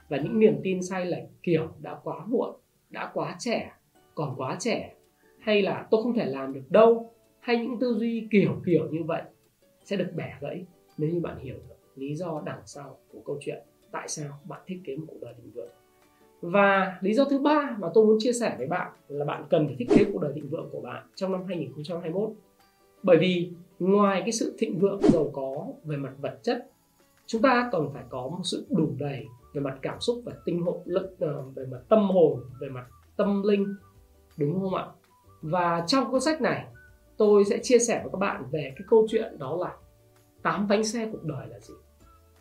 và 0.08 0.16
những 0.16 0.38
niềm 0.38 0.60
tin 0.62 0.82
sai 0.82 1.06
lệch 1.06 1.24
kiểu 1.42 1.68
đã 1.78 1.98
quá 2.04 2.16
muộn, 2.26 2.56
đã 2.90 3.10
quá 3.14 3.36
trẻ, 3.38 3.72
còn 4.14 4.34
quá 4.36 4.56
trẻ 4.58 4.94
hay 5.40 5.62
là 5.62 5.86
tôi 5.90 6.02
không 6.02 6.14
thể 6.14 6.26
làm 6.26 6.52
được 6.52 6.70
đâu, 6.70 7.10
hay 7.40 7.56
những 7.56 7.78
tư 7.80 7.94
duy 7.98 8.28
kiểu 8.30 8.62
kiểu 8.66 8.88
như 8.90 9.04
vậy 9.04 9.22
sẽ 9.84 9.96
được 9.96 10.08
bẻ 10.14 10.34
gãy 10.40 10.64
nếu 10.98 11.10
như 11.10 11.20
bạn 11.20 11.38
hiểu 11.38 11.56
được 11.68 11.74
lý 11.96 12.14
do 12.14 12.42
đằng 12.44 12.60
sau 12.66 12.98
của 13.12 13.20
câu 13.24 13.38
chuyện 13.40 13.62
tại 13.92 14.08
sao 14.08 14.40
bạn 14.48 14.60
thiết 14.66 14.80
kế 14.84 14.96
một 14.96 15.04
cuộc 15.08 15.18
đời 15.20 15.34
thịnh 15.36 15.50
vượng. 15.54 15.70
Và 16.40 16.98
lý 17.00 17.14
do 17.14 17.24
thứ 17.24 17.38
ba 17.38 17.76
mà 17.78 17.88
tôi 17.94 18.06
muốn 18.06 18.16
chia 18.20 18.32
sẻ 18.32 18.54
với 18.58 18.66
bạn 18.66 18.92
là 19.08 19.24
bạn 19.24 19.44
cần 19.50 19.66
phải 19.66 19.76
thiết 19.78 19.88
kế 19.88 20.04
cuộc 20.12 20.22
đời 20.22 20.32
thịnh 20.34 20.48
vượng 20.48 20.68
của 20.72 20.80
bạn 20.80 21.06
trong 21.14 21.32
năm 21.32 21.44
2021 21.48 22.30
bởi 23.02 23.18
vì 23.20 23.52
ngoài 23.78 24.20
cái 24.20 24.32
sự 24.32 24.54
thịnh 24.58 24.78
vượng 24.78 25.00
giàu 25.02 25.30
có 25.32 25.66
về 25.84 25.96
mặt 25.96 26.12
vật 26.20 26.38
chất, 26.42 26.70
chúng 27.26 27.42
ta 27.42 27.68
cần 27.72 27.90
phải 27.94 28.04
có 28.08 28.28
một 28.28 28.42
sự 28.44 28.66
đủ 28.70 28.88
đầy 28.98 29.26
về 29.54 29.60
mặt 29.60 29.78
cảm 29.82 30.00
xúc 30.00 30.22
và 30.24 30.32
tinh 30.44 30.62
hồn 30.62 30.82
lực 30.84 31.16
ờ, 31.20 31.42
về 31.54 31.64
mặt 31.70 31.80
tâm 31.88 32.10
hồn, 32.10 32.40
về 32.60 32.68
mặt 32.68 32.86
tâm 33.16 33.42
linh. 33.42 33.74
Đúng 34.36 34.60
không 34.60 34.74
ạ? 34.74 34.86
Và 35.42 35.84
trong 35.86 36.10
cuốn 36.10 36.20
sách 36.20 36.40
này, 36.40 36.66
tôi 37.16 37.44
sẽ 37.44 37.58
chia 37.62 37.78
sẻ 37.78 38.00
với 38.02 38.12
các 38.12 38.18
bạn 38.18 38.44
về 38.50 38.72
cái 38.76 38.86
câu 38.88 39.06
chuyện 39.10 39.38
đó 39.38 39.56
là 39.60 39.72
tám 40.42 40.68
bánh 40.68 40.84
xe 40.84 41.08
cuộc 41.12 41.24
đời 41.24 41.46
là 41.50 41.58
gì. 41.58 41.74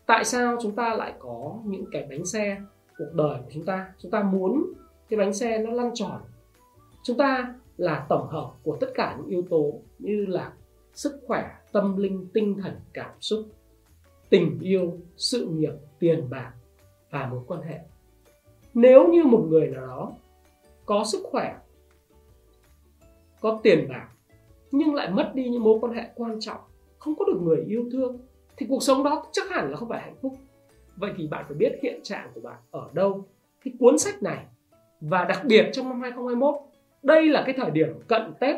Tại 0.06 0.24
sao 0.24 0.56
chúng 0.62 0.74
ta 0.74 0.94
lại 0.94 1.14
có 1.18 1.58
những 1.64 1.84
cái 1.92 2.06
bánh 2.10 2.26
xe 2.26 2.56
cuộc 2.98 3.12
đời 3.14 3.38
của 3.44 3.50
chúng 3.50 3.64
ta? 3.64 3.92
Chúng 3.98 4.10
ta 4.10 4.22
muốn 4.22 4.72
cái 5.08 5.18
bánh 5.18 5.34
xe 5.34 5.58
nó 5.58 5.70
lăn 5.70 5.90
tròn. 5.94 6.20
Chúng 7.02 7.16
ta 7.16 7.54
là 7.76 8.06
tổng 8.08 8.28
hợp 8.28 8.50
của 8.62 8.76
tất 8.80 8.90
cả 8.94 9.16
những 9.18 9.26
yếu 9.26 9.42
tố 9.50 9.72
như 9.98 10.26
là 10.26 10.52
sức 10.94 11.20
khỏe, 11.26 11.50
tâm 11.72 11.96
linh, 11.96 12.26
tinh 12.32 12.56
thần, 12.62 12.80
cảm 12.92 13.10
xúc, 13.20 13.40
tình 14.28 14.58
yêu, 14.60 14.98
sự 15.16 15.46
nghiệp, 15.46 15.72
tiền 15.98 16.30
bạc 16.30 16.52
và 17.10 17.26
mối 17.26 17.40
quan 17.46 17.62
hệ. 17.62 17.78
Nếu 18.74 19.08
như 19.08 19.24
một 19.24 19.46
người 19.48 19.66
nào 19.66 19.86
đó 19.86 20.12
có 20.86 21.04
sức 21.12 21.22
khỏe 21.30 21.56
có 23.40 23.60
tiền 23.62 23.88
bạc, 23.88 24.08
nhưng 24.70 24.94
lại 24.94 25.10
mất 25.10 25.30
đi 25.34 25.48
những 25.48 25.62
mối 25.62 25.78
quan 25.80 25.92
hệ 25.92 26.04
quan 26.14 26.40
trọng, 26.40 26.60
không 26.98 27.14
có 27.18 27.24
được 27.24 27.40
người 27.42 27.64
yêu 27.66 27.84
thương, 27.92 28.18
thì 28.56 28.66
cuộc 28.68 28.82
sống 28.82 29.04
đó 29.04 29.26
chắc 29.32 29.50
hẳn 29.50 29.70
là 29.70 29.76
không 29.76 29.88
phải 29.88 30.02
hạnh 30.02 30.16
phúc. 30.22 30.36
Vậy 30.96 31.12
thì 31.16 31.26
bạn 31.26 31.44
phải 31.48 31.56
biết 31.56 31.78
hiện 31.82 32.00
trạng 32.02 32.30
của 32.34 32.40
bạn 32.40 32.56
ở 32.70 32.88
đâu. 32.92 33.24
Cái 33.64 33.74
cuốn 33.78 33.98
sách 33.98 34.22
này, 34.22 34.44
và 35.00 35.24
đặc 35.24 35.42
biệt 35.44 35.70
trong 35.72 35.88
năm 35.88 36.00
2021 36.00 36.54
đây 37.02 37.28
là 37.28 37.42
cái 37.46 37.54
thời 37.58 37.70
điểm 37.70 37.88
cận 38.08 38.32
Tết, 38.40 38.56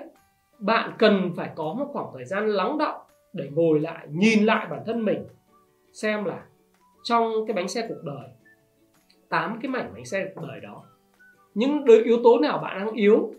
bạn 0.58 0.92
cần 0.98 1.32
phải 1.36 1.50
có 1.54 1.74
một 1.78 1.86
khoảng 1.92 2.06
thời 2.14 2.24
gian 2.24 2.48
lắng 2.48 2.78
động 2.78 3.00
để 3.32 3.50
ngồi 3.52 3.80
lại, 3.80 4.06
nhìn 4.10 4.44
lại 4.44 4.66
bản 4.70 4.82
thân 4.86 5.04
mình, 5.04 5.24
xem 5.92 6.24
là 6.24 6.44
trong 7.02 7.32
cái 7.46 7.54
bánh 7.54 7.68
xe 7.68 7.86
cuộc 7.88 8.02
đời, 8.02 8.28
tám 9.28 9.58
cái 9.62 9.70
mảnh 9.70 9.90
bánh 9.94 10.04
xe 10.04 10.32
cuộc 10.34 10.42
đời 10.48 10.60
đó, 10.60 10.84
những 11.54 11.84
yếu 12.04 12.16
tố 12.24 12.38
nào 12.38 12.58
bạn 12.58 12.78
đang 12.78 12.94
yếu 12.94 13.30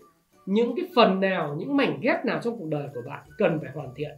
những 0.46 0.76
cái 0.76 0.84
phần 0.96 1.20
nào, 1.20 1.54
những 1.58 1.76
mảnh 1.76 1.98
ghép 2.02 2.24
nào 2.24 2.40
trong 2.42 2.58
cuộc 2.58 2.68
đời 2.68 2.88
của 2.94 3.02
bạn 3.06 3.22
cần 3.38 3.58
phải 3.62 3.70
hoàn 3.74 3.94
thiện? 3.94 4.10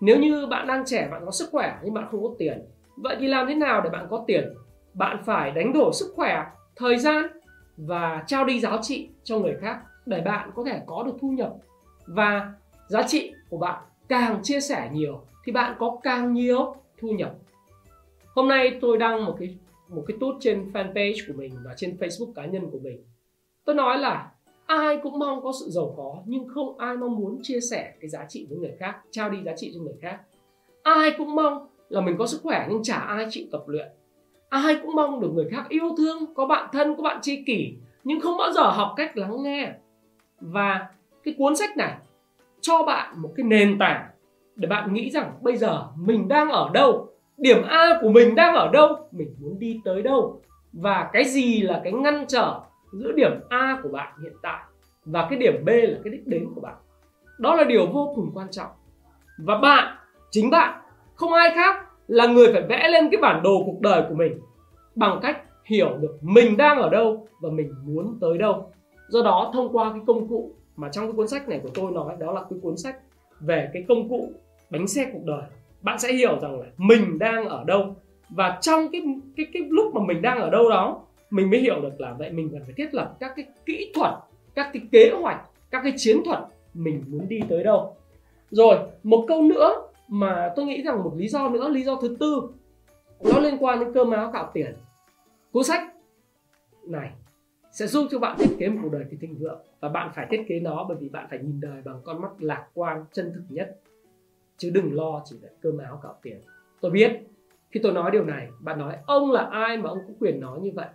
Nếu 0.00 0.18
như 0.18 0.46
bạn 0.46 0.66
đang 0.66 0.84
trẻ, 0.86 1.08
bạn 1.10 1.22
có 1.24 1.30
sức 1.30 1.48
khỏe 1.52 1.78
nhưng 1.82 1.94
bạn 1.94 2.08
không 2.10 2.22
có 2.22 2.34
tiền, 2.38 2.64
vậy 2.96 3.16
thì 3.20 3.26
làm 3.26 3.46
thế 3.46 3.54
nào 3.54 3.80
để 3.80 3.90
bạn 3.90 4.06
có 4.10 4.24
tiền? 4.26 4.48
Bạn 4.94 5.22
phải 5.24 5.50
đánh 5.50 5.72
đổi 5.72 5.92
sức 5.92 6.12
khỏe, 6.16 6.44
thời 6.76 6.98
gian 6.98 7.26
và 7.76 8.24
trao 8.26 8.44
đi 8.44 8.60
giá 8.60 8.78
trị 8.82 9.08
cho 9.24 9.38
người 9.38 9.56
khác 9.60 9.78
để 10.06 10.20
bạn 10.20 10.50
có 10.54 10.64
thể 10.66 10.80
có 10.86 11.02
được 11.02 11.16
thu 11.20 11.30
nhập. 11.30 11.54
Và 12.06 12.52
giá 12.86 13.02
trị 13.02 13.32
của 13.50 13.58
bạn 13.58 13.82
càng 14.08 14.40
chia 14.42 14.60
sẻ 14.60 14.90
nhiều 14.92 15.20
thì 15.44 15.52
bạn 15.52 15.76
có 15.78 15.98
càng 16.02 16.32
nhiều 16.32 16.74
thu 16.98 17.08
nhập. 17.08 17.34
Hôm 18.34 18.48
nay 18.48 18.78
tôi 18.80 18.98
đăng 18.98 19.24
một 19.24 19.36
cái 19.38 19.58
một 19.88 20.04
cái 20.06 20.16
tút 20.20 20.36
trên 20.40 20.70
fanpage 20.72 21.14
của 21.28 21.34
mình 21.36 21.54
và 21.64 21.74
trên 21.76 21.96
facebook 22.00 22.32
cá 22.32 22.46
nhân 22.46 22.70
của 22.70 22.78
mình. 22.78 23.04
Tôi 23.64 23.74
nói 23.74 23.98
là 23.98 24.30
ai 24.68 24.98
cũng 25.02 25.18
mong 25.18 25.42
có 25.42 25.52
sự 25.60 25.70
giàu 25.70 25.94
có, 25.96 26.16
nhưng 26.26 26.48
không 26.48 26.78
ai 26.78 26.96
mong 26.96 27.16
muốn 27.16 27.38
chia 27.42 27.60
sẻ 27.60 27.92
cái 28.00 28.08
giá 28.08 28.24
trị 28.28 28.46
với 28.50 28.58
người 28.58 28.72
khác, 28.78 28.96
trao 29.10 29.30
đi 29.30 29.38
giá 29.42 29.52
trị 29.56 29.72
cho 29.74 29.80
người 29.80 29.94
khác. 30.00 30.20
Ai 30.82 31.10
cũng 31.18 31.34
mong 31.34 31.66
là 31.88 32.00
mình 32.00 32.16
có 32.18 32.26
sức 32.26 32.40
khỏe, 32.42 32.66
nhưng 32.70 32.82
chả 32.82 32.96
ai 32.96 33.26
chịu 33.30 33.46
tập 33.52 33.62
luyện. 33.66 33.88
Ai 34.48 34.76
cũng 34.82 34.94
mong 34.94 35.20
được 35.20 35.30
người 35.34 35.48
khác 35.50 35.68
yêu 35.68 35.94
thương, 35.96 36.34
có 36.34 36.46
bạn 36.46 36.68
thân, 36.72 36.96
có 36.96 37.02
bạn 37.02 37.18
tri 37.22 37.42
kỷ, 37.42 37.74
nhưng 38.04 38.20
không 38.20 38.36
bao 38.36 38.52
giờ 38.52 38.70
học 38.70 38.94
cách 38.96 39.16
lắng 39.16 39.42
nghe. 39.42 39.72
Và 40.40 40.86
cái 41.24 41.34
cuốn 41.38 41.56
sách 41.56 41.76
này 41.76 41.94
cho 42.60 42.82
bạn 42.82 43.22
một 43.22 43.32
cái 43.36 43.44
nền 43.44 43.78
tảng 43.78 44.06
để 44.56 44.68
bạn 44.68 44.94
nghĩ 44.94 45.10
rằng 45.10 45.32
bây 45.42 45.56
giờ 45.56 45.86
mình 45.96 46.28
đang 46.28 46.50
ở 46.50 46.70
đâu, 46.72 47.08
điểm 47.38 47.62
a 47.68 47.98
của 48.00 48.08
mình 48.08 48.34
đang 48.34 48.54
ở 48.54 48.70
đâu, 48.72 48.96
mình 49.12 49.34
muốn 49.40 49.58
đi 49.58 49.80
tới 49.84 50.02
đâu. 50.02 50.40
Và 50.72 51.10
cái 51.12 51.24
gì 51.24 51.62
là 51.62 51.80
cái 51.84 51.92
ngăn 51.92 52.24
trở 52.28 52.60
giữa 52.92 53.12
điểm 53.12 53.32
a 53.48 53.80
của 53.82 53.88
bạn 53.88 54.12
hiện 54.22 54.32
tại 54.42 54.60
và 55.04 55.26
cái 55.30 55.38
điểm 55.38 55.64
b 55.64 55.68
là 55.68 55.98
cái 56.04 56.12
đích 56.12 56.26
đến 56.26 56.46
của 56.54 56.60
bạn. 56.60 56.76
Đó 57.38 57.54
là 57.54 57.64
điều 57.64 57.86
vô 57.86 58.12
cùng 58.14 58.30
quan 58.34 58.50
trọng. 58.50 58.70
Và 59.38 59.58
bạn, 59.58 59.96
chính 60.30 60.50
bạn, 60.50 60.80
không 61.14 61.32
ai 61.32 61.50
khác 61.54 61.84
là 62.06 62.26
người 62.26 62.52
phải 62.52 62.62
vẽ 62.62 62.88
lên 62.88 63.08
cái 63.10 63.20
bản 63.20 63.42
đồ 63.42 63.62
cuộc 63.66 63.80
đời 63.80 64.02
của 64.08 64.14
mình 64.14 64.40
bằng 64.94 65.18
cách 65.22 65.42
hiểu 65.64 65.96
được 66.00 66.18
mình 66.20 66.56
đang 66.56 66.78
ở 66.78 66.90
đâu 66.90 67.26
và 67.40 67.50
mình 67.50 67.74
muốn 67.84 68.18
tới 68.20 68.38
đâu. 68.38 68.72
Do 69.08 69.22
đó, 69.22 69.50
thông 69.54 69.76
qua 69.76 69.90
cái 69.90 70.00
công 70.06 70.28
cụ 70.28 70.54
mà 70.76 70.88
trong 70.88 71.04
cái 71.04 71.12
cuốn 71.12 71.28
sách 71.28 71.48
này 71.48 71.60
của 71.62 71.68
tôi 71.74 71.92
nói, 71.92 72.16
đó 72.18 72.32
là 72.32 72.40
cái 72.50 72.58
cuốn 72.62 72.76
sách 72.76 72.96
về 73.40 73.70
cái 73.72 73.84
công 73.88 74.08
cụ 74.08 74.32
bánh 74.70 74.86
xe 74.86 75.10
cuộc 75.12 75.24
đời, 75.24 75.42
bạn 75.82 75.98
sẽ 75.98 76.12
hiểu 76.12 76.38
rằng 76.42 76.60
là 76.60 76.66
mình 76.76 77.18
đang 77.18 77.48
ở 77.48 77.64
đâu. 77.64 77.96
Và 78.30 78.58
trong 78.60 78.88
cái 78.92 79.02
cái 79.36 79.46
cái 79.52 79.62
lúc 79.70 79.94
mà 79.94 80.00
mình 80.04 80.22
đang 80.22 80.40
ở 80.40 80.50
đâu 80.50 80.70
đó 80.70 81.00
mình 81.30 81.50
mới 81.50 81.60
hiểu 81.60 81.80
được 81.80 82.00
là 82.00 82.14
vậy, 82.18 82.30
mình 82.30 82.48
cần 82.52 82.62
phải 82.64 82.74
thiết 82.76 82.94
lập 82.94 83.16
các 83.20 83.32
cái 83.36 83.46
kỹ 83.66 83.92
thuật, 83.94 84.14
các 84.54 84.70
cái 84.72 84.82
kế 84.92 85.10
hoạch, 85.20 85.40
các 85.70 85.80
cái 85.82 85.92
chiến 85.96 86.22
thuật 86.24 86.38
mình 86.74 87.04
muốn 87.08 87.28
đi 87.28 87.40
tới 87.48 87.64
đâu. 87.64 87.96
Rồi, 88.50 88.78
một 89.02 89.24
câu 89.28 89.42
nữa 89.42 89.88
mà 90.08 90.52
tôi 90.56 90.66
nghĩ 90.66 90.82
rằng 90.82 91.04
một 91.04 91.12
lý 91.16 91.28
do 91.28 91.48
nữa, 91.48 91.68
lý 91.68 91.82
do 91.82 91.96
thứ 92.02 92.16
tư, 92.20 92.42
nó 93.20 93.38
liên 93.38 93.56
quan 93.60 93.80
đến 93.80 93.92
cơm 93.94 94.10
áo 94.10 94.30
gạo 94.30 94.50
tiền. 94.54 94.74
Cuốn 95.52 95.64
sách 95.64 95.82
này 96.86 97.10
sẽ 97.72 97.86
giúp 97.86 98.06
cho 98.10 98.18
bạn 98.18 98.36
thiết 98.38 98.56
kế 98.58 98.68
một 98.68 98.80
cuộc 98.82 98.92
đời 98.92 99.04
thì 99.10 99.16
thịnh 99.20 99.38
vượng 99.38 99.60
và 99.80 99.88
bạn 99.88 100.10
phải 100.14 100.26
thiết 100.30 100.44
kế 100.48 100.60
nó 100.60 100.84
bởi 100.88 100.96
vì 101.00 101.08
bạn 101.08 101.26
phải 101.30 101.38
nhìn 101.38 101.60
đời 101.60 101.82
bằng 101.84 102.00
con 102.04 102.20
mắt 102.20 102.30
lạc 102.38 102.66
quan, 102.74 103.04
chân 103.12 103.32
thực 103.34 103.42
nhất. 103.48 103.80
Chứ 104.56 104.70
đừng 104.74 104.94
lo 104.94 105.22
chỉ 105.24 105.36
là 105.42 105.48
cơm 105.60 105.78
áo 105.78 106.00
gạo 106.02 106.14
tiền. 106.22 106.40
Tôi 106.80 106.90
biết, 106.90 107.12
khi 107.70 107.80
tôi 107.82 107.92
nói 107.92 108.10
điều 108.10 108.24
này, 108.24 108.48
bạn 108.60 108.78
nói 108.78 108.96
ông 109.06 109.30
là 109.30 109.42
ai 109.42 109.76
mà 109.76 109.90
ông 109.90 109.98
có 110.08 110.14
quyền 110.20 110.40
nói 110.40 110.60
như 110.60 110.70
vậy 110.74 110.86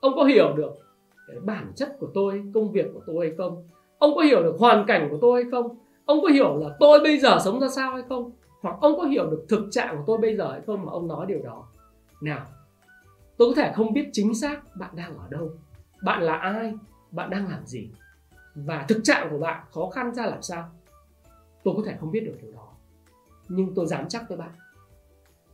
ông 0.00 0.12
có 0.16 0.24
hiểu 0.24 0.52
được 0.56 0.74
cái 1.28 1.36
bản 1.40 1.72
chất 1.76 1.96
của 2.00 2.08
tôi, 2.14 2.44
công 2.54 2.72
việc 2.72 2.86
của 2.94 3.00
tôi 3.06 3.26
hay 3.26 3.36
không? 3.38 3.64
Ông 3.98 4.14
có 4.14 4.22
hiểu 4.22 4.42
được 4.42 4.56
hoàn 4.58 4.86
cảnh 4.86 5.08
của 5.10 5.18
tôi 5.20 5.42
hay 5.42 5.50
không? 5.50 5.78
Ông 6.04 6.18
có 6.22 6.28
hiểu 6.28 6.56
là 6.56 6.76
tôi 6.80 7.00
bây 7.00 7.18
giờ 7.18 7.38
sống 7.44 7.60
ra 7.60 7.68
sao 7.68 7.92
hay 7.92 8.02
không? 8.08 8.30
Hoặc 8.60 8.76
ông 8.80 8.96
có 8.96 9.02
hiểu 9.02 9.30
được 9.30 9.46
thực 9.48 9.68
trạng 9.70 9.96
của 9.96 10.02
tôi 10.06 10.18
bây 10.18 10.36
giờ 10.36 10.52
hay 10.52 10.60
không 10.66 10.84
mà 10.84 10.92
ông 10.92 11.08
nói 11.08 11.26
điều 11.26 11.42
đó? 11.42 11.68
Nào, 12.20 12.46
tôi 13.36 13.48
có 13.48 13.62
thể 13.62 13.72
không 13.76 13.92
biết 13.92 14.08
chính 14.12 14.34
xác 14.34 14.60
bạn 14.76 14.90
đang 14.96 15.18
ở 15.18 15.24
đâu, 15.30 15.50
bạn 16.02 16.22
là 16.22 16.36
ai, 16.36 16.74
bạn 17.10 17.30
đang 17.30 17.48
làm 17.48 17.66
gì, 17.66 17.90
và 18.54 18.84
thực 18.88 19.00
trạng 19.04 19.28
của 19.30 19.38
bạn 19.38 19.64
khó 19.70 19.90
khăn 19.90 20.14
ra 20.14 20.26
làm 20.26 20.42
sao. 20.42 20.70
Tôi 21.64 21.74
có 21.76 21.82
thể 21.86 21.96
không 22.00 22.10
biết 22.10 22.20
được 22.20 22.36
điều 22.42 22.52
đó, 22.52 22.68
nhưng 23.48 23.74
tôi 23.74 23.86
dám 23.86 24.08
chắc 24.08 24.28
với 24.28 24.38
bạn. 24.38 24.52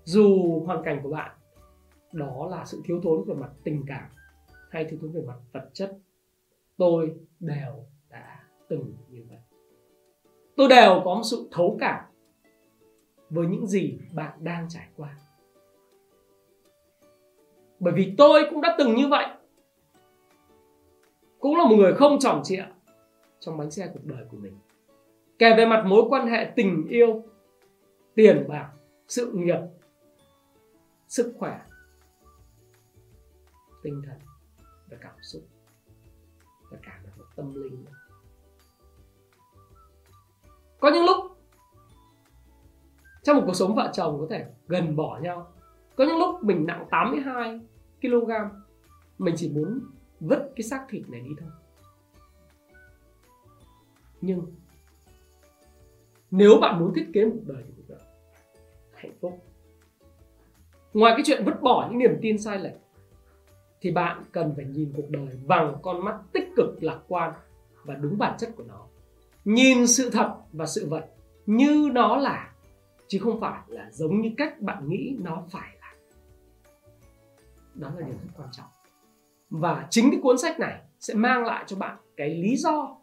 Dù 0.04 0.60
hoàn 0.66 0.82
cảnh 0.82 1.00
của 1.02 1.10
bạn 1.10 1.30
đó 2.12 2.48
là 2.50 2.64
sự 2.64 2.82
thiếu 2.84 3.00
thốn 3.02 3.24
về 3.26 3.34
mặt 3.34 3.50
tình 3.64 3.84
cảm 3.86 4.04
hay 4.72 4.84
thiếu 4.84 4.98
thốn 5.02 5.12
về 5.12 5.20
mặt 5.26 5.36
vật 5.52 5.70
chất, 5.72 5.98
tôi 6.76 7.14
đều 7.40 7.84
đã 8.10 8.44
từng 8.68 8.94
như 9.08 9.22
vậy. 9.28 9.38
Tôi 10.56 10.68
đều 10.68 11.02
có 11.04 11.14
một 11.14 11.22
sự 11.24 11.48
thấu 11.50 11.76
cảm 11.80 12.04
với 13.30 13.46
những 13.46 13.66
gì 13.66 13.98
bạn 14.14 14.38
đang 14.44 14.66
trải 14.68 14.88
qua. 14.96 15.16
Bởi 17.80 17.94
vì 17.96 18.14
tôi 18.18 18.46
cũng 18.50 18.60
đã 18.60 18.74
từng 18.78 18.94
như 18.94 19.08
vậy. 19.08 19.26
Cũng 21.38 21.56
là 21.56 21.64
một 21.64 21.76
người 21.76 21.94
không 21.94 22.18
tròn 22.18 22.40
trịa 22.44 22.64
trong 23.40 23.56
bánh 23.56 23.70
xe 23.70 23.90
cuộc 23.92 24.04
đời 24.04 24.24
của 24.30 24.36
mình. 24.36 24.58
Kể 25.38 25.54
về 25.56 25.66
mặt 25.66 25.84
mối 25.86 26.02
quan 26.08 26.26
hệ 26.26 26.52
tình 26.56 26.86
yêu, 26.88 27.22
tiền 28.14 28.44
bạc, 28.48 28.70
sự 29.08 29.32
nghiệp, 29.32 29.60
sức 31.08 31.34
khỏe, 31.38 31.60
tinh 33.82 34.02
thần 34.06 34.31
và 34.92 34.98
cảm 35.00 35.14
xúc 35.22 35.42
và 36.70 36.78
cả 36.82 37.00
là 37.04 37.10
một 37.16 37.24
tâm 37.36 37.54
linh. 37.54 37.84
Có 40.80 40.90
những 40.94 41.04
lúc, 41.04 41.38
trong 43.22 43.36
một 43.36 43.42
cuộc 43.46 43.54
sống 43.54 43.74
vợ 43.74 43.90
chồng 43.92 44.20
có 44.20 44.26
thể 44.30 44.46
gần 44.68 44.96
bỏ 44.96 45.20
nhau, 45.22 45.52
có 45.96 46.04
những 46.04 46.18
lúc 46.18 46.44
mình 46.44 46.66
nặng 46.66 46.86
82 46.90 47.60
kg, 48.02 48.30
mình 49.18 49.34
chỉ 49.38 49.52
muốn 49.52 49.80
vứt 50.20 50.52
cái 50.56 50.62
xác 50.62 50.86
thịt 50.88 51.08
này 51.08 51.20
đi 51.20 51.30
thôi. 51.40 51.50
Nhưng, 54.20 54.46
nếu 56.30 56.58
bạn 56.60 56.80
muốn 56.80 56.94
thiết 56.94 57.10
kế 57.14 57.24
một 57.24 57.40
đời 57.46 57.64
cuộc 57.76 57.82
đời 57.88 58.00
hạnh 58.94 59.12
phúc. 59.20 59.44
Ngoài 60.92 61.12
cái 61.16 61.22
chuyện 61.26 61.44
vứt 61.44 61.62
bỏ 61.62 61.88
những 61.90 61.98
niềm 61.98 62.18
tin 62.22 62.38
sai 62.38 62.58
lệch 62.58 62.81
thì 63.82 63.90
bạn 63.90 64.22
cần 64.32 64.52
phải 64.56 64.64
nhìn 64.64 64.92
cuộc 64.96 65.10
đời 65.10 65.38
bằng 65.46 65.76
con 65.82 66.04
mắt 66.04 66.18
tích 66.32 66.48
cực 66.56 66.82
lạc 66.82 66.98
quan 67.08 67.32
và 67.84 67.94
đúng 67.94 68.18
bản 68.18 68.34
chất 68.38 68.50
của 68.56 68.64
nó. 68.68 68.86
Nhìn 69.44 69.86
sự 69.86 70.10
thật 70.10 70.36
và 70.52 70.66
sự 70.66 70.88
vật 70.88 71.06
như 71.46 71.90
nó 71.92 72.16
là, 72.16 72.52
chứ 73.08 73.18
không 73.18 73.40
phải 73.40 73.60
là 73.66 73.90
giống 73.90 74.20
như 74.20 74.30
cách 74.36 74.60
bạn 74.60 74.88
nghĩ 74.88 75.16
nó 75.20 75.42
phải 75.50 75.76
là. 75.80 75.94
Đó 77.74 77.90
là 77.96 78.06
điều 78.06 78.14
rất 78.14 78.30
quan 78.36 78.48
trọng. 78.52 78.68
Và 79.50 79.86
chính 79.90 80.10
cái 80.10 80.20
cuốn 80.22 80.38
sách 80.38 80.60
này 80.60 80.82
sẽ 81.00 81.14
mang 81.14 81.44
lại 81.44 81.64
cho 81.66 81.76
bạn 81.76 81.96
cái 82.16 82.28
lý 82.34 82.56
do 82.56 82.96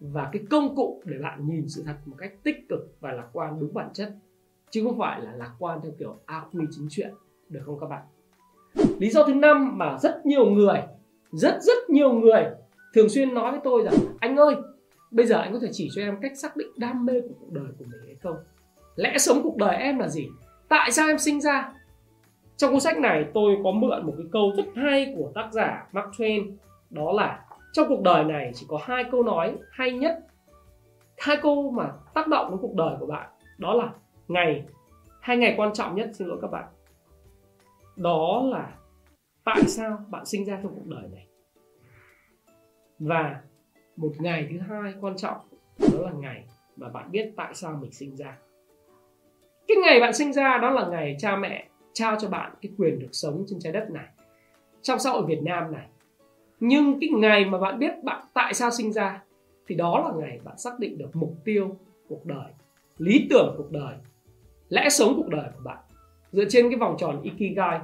và 0.00 0.28
cái 0.32 0.42
công 0.50 0.76
cụ 0.76 1.02
để 1.04 1.18
bạn 1.22 1.46
nhìn 1.46 1.68
sự 1.68 1.82
thật 1.86 1.96
một 2.04 2.16
cách 2.18 2.32
tích 2.42 2.56
cực 2.68 2.96
và 3.00 3.12
lạc 3.12 3.28
quan 3.32 3.60
đúng 3.60 3.74
bản 3.74 3.90
chất, 3.92 4.14
chứ 4.70 4.84
không 4.84 4.98
phải 4.98 5.20
là 5.20 5.32
lạc 5.32 5.54
quan 5.58 5.80
theo 5.82 5.92
kiểu 5.98 6.18
ác 6.26 6.44
quy 6.52 6.64
chính 6.70 6.86
chuyện. 6.90 7.14
Được 7.48 7.62
không 7.66 7.80
các 7.80 7.86
bạn? 7.86 8.02
Lý 8.98 9.10
do 9.10 9.24
thứ 9.24 9.34
năm 9.34 9.78
mà 9.78 9.98
rất 9.98 10.26
nhiều 10.26 10.46
người, 10.46 10.82
rất 11.30 11.58
rất 11.62 11.90
nhiều 11.90 12.12
người 12.12 12.44
thường 12.94 13.08
xuyên 13.08 13.34
nói 13.34 13.50
với 13.50 13.60
tôi 13.64 13.82
rằng, 13.82 13.94
anh 14.20 14.36
ơi, 14.36 14.56
bây 15.10 15.26
giờ 15.26 15.36
anh 15.36 15.52
có 15.52 15.58
thể 15.62 15.68
chỉ 15.72 15.88
cho 15.94 16.02
em 16.02 16.18
cách 16.22 16.32
xác 16.36 16.56
định 16.56 16.68
đam 16.76 17.06
mê 17.06 17.20
của 17.20 17.34
cuộc 17.40 17.52
đời 17.52 17.66
của 17.78 17.84
mình 17.90 18.00
hay 18.06 18.16
không? 18.22 18.36
Lẽ 18.96 19.18
sống 19.18 19.40
cuộc 19.42 19.56
đời 19.56 19.76
em 19.76 19.98
là 19.98 20.08
gì? 20.08 20.28
Tại 20.68 20.92
sao 20.92 21.08
em 21.08 21.18
sinh 21.18 21.40
ra? 21.40 21.72
Trong 22.56 22.70
cuốn 22.70 22.80
sách 22.80 22.98
này, 22.98 23.24
tôi 23.34 23.56
có 23.64 23.70
mượn 23.70 24.06
một 24.06 24.12
cái 24.16 24.26
câu 24.32 24.52
rất 24.56 24.64
hay 24.74 25.14
của 25.16 25.30
tác 25.34 25.48
giả 25.52 25.86
Mark 25.92 26.08
Twain, 26.08 26.52
đó 26.90 27.12
là, 27.12 27.44
trong 27.72 27.88
cuộc 27.88 28.02
đời 28.02 28.24
này 28.24 28.50
chỉ 28.54 28.66
có 28.68 28.78
hai 28.82 29.04
câu 29.10 29.22
nói 29.22 29.56
hay 29.70 29.92
nhất, 29.92 30.18
hai 31.18 31.36
câu 31.42 31.70
mà 31.70 31.92
tác 32.14 32.28
động 32.28 32.50
đến 32.50 32.58
cuộc 32.62 32.74
đời 32.74 32.96
của 33.00 33.06
bạn, 33.06 33.30
đó 33.58 33.74
là 33.74 33.88
ngày, 34.28 34.64
hai 35.20 35.36
ngày 35.36 35.54
quan 35.56 35.72
trọng 35.72 35.94
nhất, 35.94 36.10
xin 36.12 36.28
lỗi 36.28 36.38
các 36.42 36.50
bạn. 36.50 36.64
Đó 37.96 38.42
là 38.50 38.72
tại 39.44 39.66
sao 39.66 40.04
bạn 40.10 40.26
sinh 40.26 40.44
ra 40.44 40.58
trong 40.62 40.74
cuộc 40.74 40.86
đời 40.86 41.08
này? 41.12 41.26
Và 42.98 43.40
một 43.96 44.12
ngày 44.18 44.48
thứ 44.50 44.58
hai 44.58 44.94
quan 45.00 45.16
trọng, 45.16 45.38
đó 45.78 45.98
là 45.98 46.12
ngày 46.12 46.44
mà 46.76 46.88
bạn 46.88 47.10
biết 47.10 47.32
tại 47.36 47.54
sao 47.54 47.78
mình 47.80 47.92
sinh 47.92 48.16
ra. 48.16 48.38
Cái 49.68 49.76
ngày 49.76 50.00
bạn 50.00 50.12
sinh 50.12 50.32
ra 50.32 50.58
đó 50.62 50.70
là 50.70 50.88
ngày 50.88 51.16
cha 51.18 51.36
mẹ 51.36 51.68
trao 51.92 52.16
cho 52.20 52.28
bạn 52.28 52.54
cái 52.62 52.72
quyền 52.78 52.98
được 52.98 53.08
sống 53.12 53.44
trên 53.48 53.58
trái 53.60 53.72
đất 53.72 53.90
này, 53.90 54.06
trong 54.82 54.98
xã 54.98 55.10
hội 55.10 55.26
Việt 55.26 55.42
Nam 55.42 55.72
này. 55.72 55.88
Nhưng 56.60 57.00
cái 57.00 57.10
ngày 57.10 57.44
mà 57.44 57.58
bạn 57.58 57.78
biết 57.78 58.04
bạn 58.04 58.24
tại 58.34 58.54
sao 58.54 58.70
sinh 58.70 58.92
ra, 58.92 59.22
thì 59.66 59.74
đó 59.74 60.08
là 60.08 60.26
ngày 60.26 60.40
bạn 60.44 60.58
xác 60.58 60.78
định 60.78 60.98
được 60.98 61.16
mục 61.16 61.34
tiêu 61.44 61.76
cuộc 62.08 62.26
đời, 62.26 62.52
lý 62.98 63.26
tưởng 63.30 63.54
cuộc 63.58 63.70
đời, 63.70 63.96
lẽ 64.68 64.88
sống 64.88 65.12
cuộc 65.16 65.28
đời 65.28 65.50
của 65.54 65.62
bạn. 65.64 65.78
Dựa 66.32 66.44
trên 66.48 66.70
cái 66.70 66.78
vòng 66.78 66.96
tròn 66.98 67.22
ikigai 67.22 67.80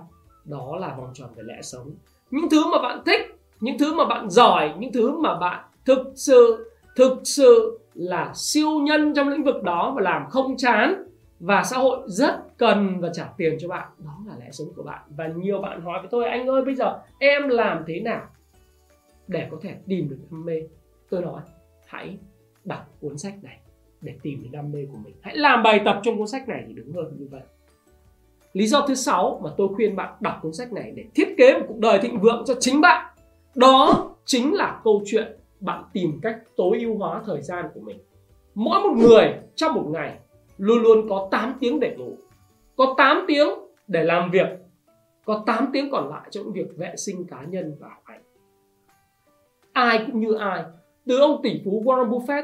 đó 0.51 0.77
là 0.81 0.95
vòng 0.99 1.11
tròn 1.15 1.31
về 1.37 1.43
lẽ 1.47 1.63
sống. 1.63 1.91
Những 2.31 2.51
thứ 2.51 2.65
mà 2.73 2.79
bạn 2.83 3.03
thích, 3.07 3.21
những 3.61 3.79
thứ 3.79 3.95
mà 3.95 4.05
bạn 4.05 4.31
giỏi, 4.31 4.75
những 4.79 4.93
thứ 4.93 5.19
mà 5.19 5.39
bạn 5.39 5.65
thực 5.85 6.13
sự 6.15 6.71
thực 6.97 7.19
sự 7.25 7.81
là 7.95 8.33
siêu 8.35 8.71
nhân 8.71 9.15
trong 9.15 9.29
lĩnh 9.29 9.45
vực 9.45 9.63
đó 9.63 9.93
và 9.97 10.03
làm 10.03 10.27
không 10.31 10.57
chán 10.57 11.05
và 11.41 11.63
xã 11.63 11.79
hội 11.79 11.99
rất 12.07 12.59
cần 12.59 13.01
và 13.01 13.11
trả 13.13 13.29
tiền 13.37 13.57
cho 13.61 13.69
bạn, 13.69 13.89
đó 13.99 14.19
là 14.27 14.35
lẽ 14.41 14.51
sống 14.51 14.69
của 14.77 14.83
bạn. 14.83 15.01
Và 15.17 15.27
nhiều 15.27 15.61
bạn 15.61 15.81
hỏi 15.81 15.99
với 16.01 16.09
tôi, 16.11 16.25
anh 16.29 16.47
ơi, 16.47 16.63
bây 16.65 16.75
giờ 16.75 16.99
em 17.19 17.49
làm 17.49 17.85
thế 17.87 18.01
nào 18.01 18.27
để 19.29 19.49
có 19.51 19.57
thể 19.63 19.75
tìm 19.89 20.09
được 20.09 20.19
đam 20.31 20.45
mê? 20.45 20.63
Tôi 21.11 21.23
nói, 21.23 21.41
hãy 21.87 22.19
đọc 22.65 22.95
cuốn 23.01 23.19
sách 23.19 23.35
này 23.43 23.59
để 24.01 24.15
tìm 24.23 24.43
được 24.43 24.49
đam 24.53 24.73
mê 24.73 24.87
của 24.93 24.99
mình. 25.05 25.15
Hãy 25.21 25.37
làm 25.37 25.63
bài 25.63 25.81
tập 25.85 26.01
trong 26.03 26.19
cuốn 26.19 26.27
sách 26.27 26.49
này. 26.49 26.65
Thì 26.69 26.73
đúng 26.73 26.93
hơn 26.93 27.17
như 27.19 27.27
vậy 27.31 27.43
lý 28.53 28.67
do 28.67 28.87
thứ 28.89 28.95
sáu 28.95 29.41
mà 29.45 29.51
tôi 29.57 29.69
khuyên 29.75 29.97
bạn 29.97 30.15
đọc 30.21 30.39
cuốn 30.43 30.53
sách 30.53 30.73
này 30.73 30.93
để 30.97 31.05
thiết 31.15 31.35
kế 31.39 31.59
một 31.59 31.65
cuộc 31.69 31.79
đời 31.79 31.99
thịnh 32.03 32.21
vượng 32.21 32.45
cho 32.47 32.55
chính 32.61 32.81
bạn, 32.81 33.15
đó 33.55 34.11
chính 34.25 34.55
là 34.55 34.81
câu 34.85 35.03
chuyện 35.07 35.37
bạn 35.61 35.85
tìm 35.93 36.19
cách 36.23 36.37
tối 36.57 36.79
ưu 36.81 36.99
hóa 36.99 37.23
thời 37.27 37.43
gian 37.43 37.65
của 37.75 37.81
mình. 37.81 37.99
Mỗi 38.55 38.81
một 38.81 38.97
người 38.97 39.35
trong 39.55 39.75
một 39.75 39.87
ngày 39.91 40.19
luôn 40.59 40.83
luôn 40.83 41.09
có 41.09 41.29
8 41.31 41.55
tiếng 41.61 41.81
để 41.81 41.97
ngủ, 41.99 42.17
có 42.77 42.95
8 42.99 43.25
tiếng 43.29 43.49
để 43.89 44.05
làm 44.05 44.31
việc, 44.31 44.47
có 45.25 45.43
8 45.47 45.71
tiếng 45.73 45.91
còn 45.91 46.09
lại 46.09 46.29
cho 46.31 46.41
những 46.43 46.53
việc 46.53 46.77
vệ 46.77 46.97
sinh 46.97 47.27
cá 47.27 47.43
nhân 47.49 47.77
và 47.81 47.89
học 47.89 48.03
hành 48.05 48.21
ai 49.73 50.05
cũng 50.07 50.21
như 50.21 50.35
ai, 50.35 50.65
từ 51.07 51.21
ông 51.21 51.41
tỷ 51.43 51.61
phú 51.65 51.83
Warren 51.85 52.09
Buffett, 52.09 52.43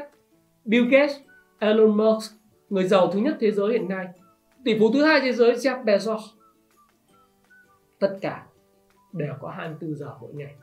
Bill 0.65 0.89
Gates, 0.89 1.15
Elon 1.59 1.97
Musk, 1.97 2.33
người 2.69 2.83
giàu 2.83 3.11
thứ 3.11 3.19
nhất 3.19 3.37
thế 3.39 3.51
giới 3.51 3.71
hiện 3.71 3.89
nay 3.89 4.05
tỷ 4.67 4.79
phú 4.79 4.91
thứ 4.93 5.03
hai 5.03 5.21
thế 5.21 5.33
giới, 5.33 5.53
Jeff 5.53 5.83
Bezos. 5.83 6.19
Tất 7.99 8.17
cả 8.21 8.45
đều 9.13 9.33
có 9.41 9.49
24 9.49 9.95
giờ 9.95 10.13
mỗi 10.21 10.33
ngày. 10.33 10.55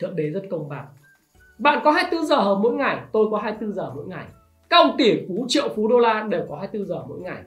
Thượng 0.00 0.16
đế 0.16 0.30
rất 0.30 0.42
công 0.50 0.68
bằng. 0.68 0.86
Bạn 1.58 1.80
có 1.84 1.90
24 1.90 2.26
giờ 2.26 2.58
mỗi 2.58 2.72
ngày, 2.72 3.00
tôi 3.12 3.26
có 3.30 3.38
24 3.38 3.74
giờ 3.74 3.92
mỗi 3.94 4.06
ngày. 4.06 4.26
Các 4.70 4.76
ông 4.76 4.94
tỷ 4.98 5.26
phú, 5.28 5.46
triệu 5.48 5.68
phú 5.76 5.88
đô 5.88 5.98
la 5.98 6.22
đều 6.22 6.46
có 6.48 6.56
24 6.56 6.86
giờ 6.88 7.04
mỗi 7.08 7.20
ngày. 7.20 7.42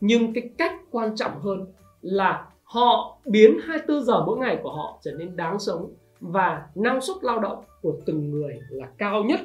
Nhưng 0.00 0.32
cái 0.32 0.50
cách 0.58 0.72
quan 0.90 1.16
trọng 1.16 1.40
hơn 1.40 1.66
là 2.00 2.48
họ 2.62 3.18
biến 3.24 3.58
24 3.64 4.04
giờ 4.04 4.24
mỗi 4.26 4.38
ngày 4.38 4.60
của 4.62 4.72
họ 4.72 4.98
trở 5.02 5.12
nên 5.12 5.36
đáng 5.36 5.58
sống 5.58 5.92
và 6.20 6.66
năng 6.74 7.00
suất 7.00 7.16
lao 7.22 7.38
động 7.38 7.64
của 7.82 7.96
từng 8.06 8.30
người 8.30 8.58
là 8.68 8.88
cao 8.98 9.24
nhất, 9.24 9.40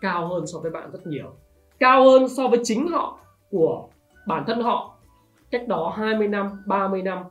cao 0.00 0.28
hơn 0.28 0.46
so 0.46 0.58
với 0.58 0.70
bạn 0.70 0.90
rất 0.92 1.06
nhiều. 1.06 1.32
Cao 1.78 2.04
hơn 2.04 2.28
so 2.28 2.48
với 2.48 2.60
chính 2.64 2.88
họ 2.88 3.18
của 3.50 3.88
bản 4.30 4.44
thân 4.46 4.60
họ, 4.60 4.96
cách 5.50 5.68
đó 5.68 5.94
20 5.96 6.28
năm 6.28 6.50
30 6.66 7.02
năm, 7.02 7.24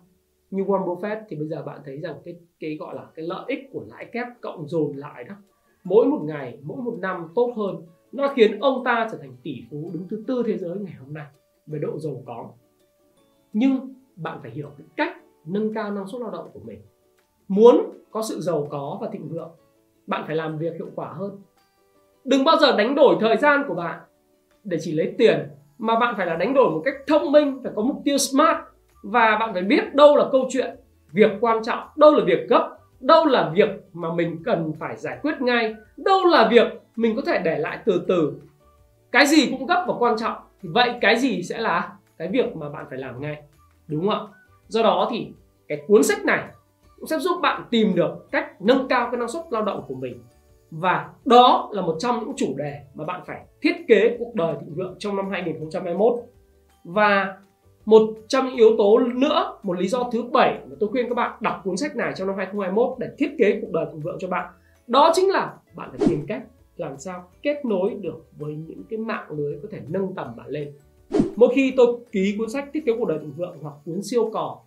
như 0.52 0.64
Warren 0.64 0.86
Buffett, 0.86 1.22
thì 1.30 1.36
bây 1.36 1.48
giờ 1.48 1.64
bạn 1.64 1.80
thấy 1.86 1.98
rằng 2.02 2.16
cái 2.26 2.36
cái 2.60 2.78
gọi 2.80 2.96
là 2.96 3.06
cái 3.16 3.26
lợi 3.26 3.44
ích 3.48 3.60
của 3.72 3.84
lãi 3.88 4.06
kép 4.12 4.28
cộng 4.42 4.68
dồn 4.68 4.98
lại 4.98 5.24
đó, 5.24 5.36
mỗi 5.84 6.06
một 6.06 6.22
ngày, 6.24 6.60
mỗi 6.64 6.78
một 6.78 6.98
năm 7.00 7.28
tốt 7.36 7.54
hơn, 7.58 7.76
nó 8.12 8.34
khiến 8.36 8.60
ông 8.60 8.84
ta 8.84 9.08
trở 9.12 9.18
thành 9.18 9.34
tỷ 9.44 9.56
phú 9.72 9.90
đứng 9.94 10.08
thứ 10.10 10.24
tư 10.28 10.44
thế 10.46 10.58
giới 10.58 10.80
ngày 10.80 10.94
hôm 11.00 11.14
nay 11.14 11.26
về 11.68 11.80
độ 11.80 12.00
giàu 12.00 12.24
có. 12.26 12.50
Nhưng 13.54 13.94
bạn 14.16 14.40
phải 14.42 14.52
hiểu 14.52 14.70
cái 14.78 14.88
cách 14.96 15.18
nâng 15.46 15.74
cao 15.74 15.92
năng 15.92 16.08
suất 16.08 16.22
lao 16.22 16.32
động 16.32 16.50
của 16.54 16.60
mình. 16.64 16.82
Muốn 17.48 17.92
có 18.12 18.22
sự 18.22 18.42
giàu 18.42 18.68
có 18.70 18.98
và 19.02 19.10
thịnh 19.10 19.30
vượng, 19.30 19.52
bạn 20.08 20.24
phải 20.28 20.36
làm 20.36 20.58
việc 20.58 20.74
hiệu 20.74 20.90
quả 20.96 21.14
hơn. 21.14 21.42
Đừng 22.24 22.44
bao 22.44 22.58
giờ 22.58 22.78
đánh 22.78 22.96
đổi 22.96 23.16
thời 23.20 23.38
gian 23.38 23.64
của 23.68 23.76
bạn 23.76 24.00
để 24.64 24.78
chỉ 24.82 24.92
lấy 24.92 25.16
tiền 25.18 25.50
mà 25.80 26.00
bạn 26.00 26.14
phải 26.18 26.26
là 26.26 26.36
đánh 26.36 26.54
đổi 26.54 26.70
một 26.70 26.82
cách 26.86 26.94
thông 27.08 27.32
minh, 27.32 27.60
phải 27.64 27.72
có 27.76 27.82
mục 27.82 28.02
tiêu 28.06 28.18
smart. 28.18 28.58
Và 29.04 29.38
bạn 29.40 29.54
phải 29.54 29.62
biết 29.62 29.96
đâu 29.96 30.16
là 30.16 30.26
câu 30.32 30.48
chuyện. 30.50 30.76
Việc 31.12 31.32
quan 31.42 31.64
trọng, 31.64 31.80
đâu 31.96 32.14
là 32.14 32.24
việc 32.26 32.50
gấp, 32.50 32.78
đâu 33.00 33.26
là 33.26 33.50
việc 33.54 33.70
mà 33.94 34.14
mình 34.14 34.44
cần 34.46 34.74
phải 34.80 34.98
giải 34.98 35.20
quyết 35.22 35.42
ngay, 35.42 35.76
đâu 35.98 36.26
là 36.26 36.48
việc 36.52 36.82
mình 36.96 37.16
có 37.16 37.22
thể 37.26 37.42
để 37.44 37.60
lại 37.60 37.80
từ 37.86 38.06
từ. 38.08 38.34
Cái 39.12 39.28
gì 39.28 39.52
cũng 39.52 39.66
gấp 39.66 39.86
và 39.88 39.94
quan 40.00 40.18
trọng. 40.18 40.38
Thì 40.62 40.70
vậy 40.72 40.94
cái 41.02 41.18
gì 41.18 41.44
sẽ 41.44 41.58
là 41.58 41.92
cái 42.18 42.28
việc 42.28 42.56
mà 42.56 42.70
bạn 42.70 42.86
phải 42.90 43.00
làm 43.00 43.22
ngay? 43.22 43.42
Đúng 43.88 44.10
không 44.10 44.32
ạ? 44.32 44.34
Do 44.68 44.84
đó 44.84 45.08
thì 45.12 45.28
cái 45.68 45.82
cuốn 45.88 46.04
sách 46.04 46.26
này 46.26 46.44
cũng 47.00 47.08
sẽ 47.08 47.20
giúp 47.20 47.42
bạn 47.42 47.64
tìm 47.70 47.96
được 47.96 48.32
cách 48.32 48.62
nâng 48.62 48.88
cao 48.88 49.08
cái 49.12 49.20
năng 49.20 49.28
suất 49.28 49.44
lao 49.50 49.62
động 49.62 49.84
của 49.88 49.96
mình 49.96 50.24
và 50.72 51.10
đó 51.26 51.70
là 51.74 51.82
một 51.82 51.96
trong 52.00 52.20
những 52.20 52.34
chủ 52.36 52.54
đề 52.58 52.80
mà 52.96 53.06
bạn 53.06 53.22
phải 53.26 53.46
thiết 53.62 53.76
kế 53.88 54.16
cuộc 54.20 54.36
đời 54.36 54.56
thịnh 54.62 54.76
vượng 54.76 54.96
trong 55.00 55.16
năm 55.16 55.30
2021 55.30 56.14
và 56.84 57.38
một 57.86 58.02
trong 58.28 58.46
những 58.46 58.56
yếu 58.56 58.78
tố 58.78 59.00
nữa, 59.00 59.58
một 59.64 59.80
lý 59.80 59.88
do 59.88 60.10
thứ 60.12 60.24
bảy 60.24 60.60
mà 60.70 60.76
tôi 60.80 60.90
khuyên 60.90 61.10
các 61.10 61.16
bạn 61.16 61.38
đọc 61.42 61.62
cuốn 61.64 61.78
sách 61.78 61.96
này 61.96 62.14
trong 62.16 62.28
năm 62.28 62.38
2021 62.38 63.00
để 63.00 63.08
thiết 63.18 63.36
kế 63.38 63.60
cuộc 63.62 63.72
đời 63.72 63.86
thịnh 63.92 64.02
vượng 64.02 64.18
cho 64.20 64.28
bạn, 64.28 64.54
đó 64.88 65.12
chính 65.16 65.30
là 65.30 65.54
bạn 65.76 65.90
phải 65.98 66.08
tìm 66.08 66.26
cách 66.28 66.44
làm 66.78 66.98
sao 66.98 67.28
kết 67.42 67.66
nối 67.66 67.94
được 68.02 68.26
với 68.38 68.56
những 68.56 68.84
cái 68.90 69.00
mạng 69.00 69.26
lưới 69.30 69.60
có 69.62 69.68
thể 69.72 69.80
nâng 69.88 70.16
tầm 70.16 70.36
bạn 70.36 70.48
lên. 70.50 70.74
Mỗi 71.36 71.50
khi 71.56 71.74
tôi 71.78 71.98
ký 72.12 72.36
cuốn 72.38 72.50
sách 72.50 72.70
thiết 72.74 72.86
kế 72.86 72.94
cuộc 73.00 73.08
đời 73.08 73.20
thịnh 73.20 73.34
vượng 73.38 73.58
hoặc 73.62 73.74
cuốn 73.86 74.04
siêu 74.04 74.30
cò, 74.34 74.60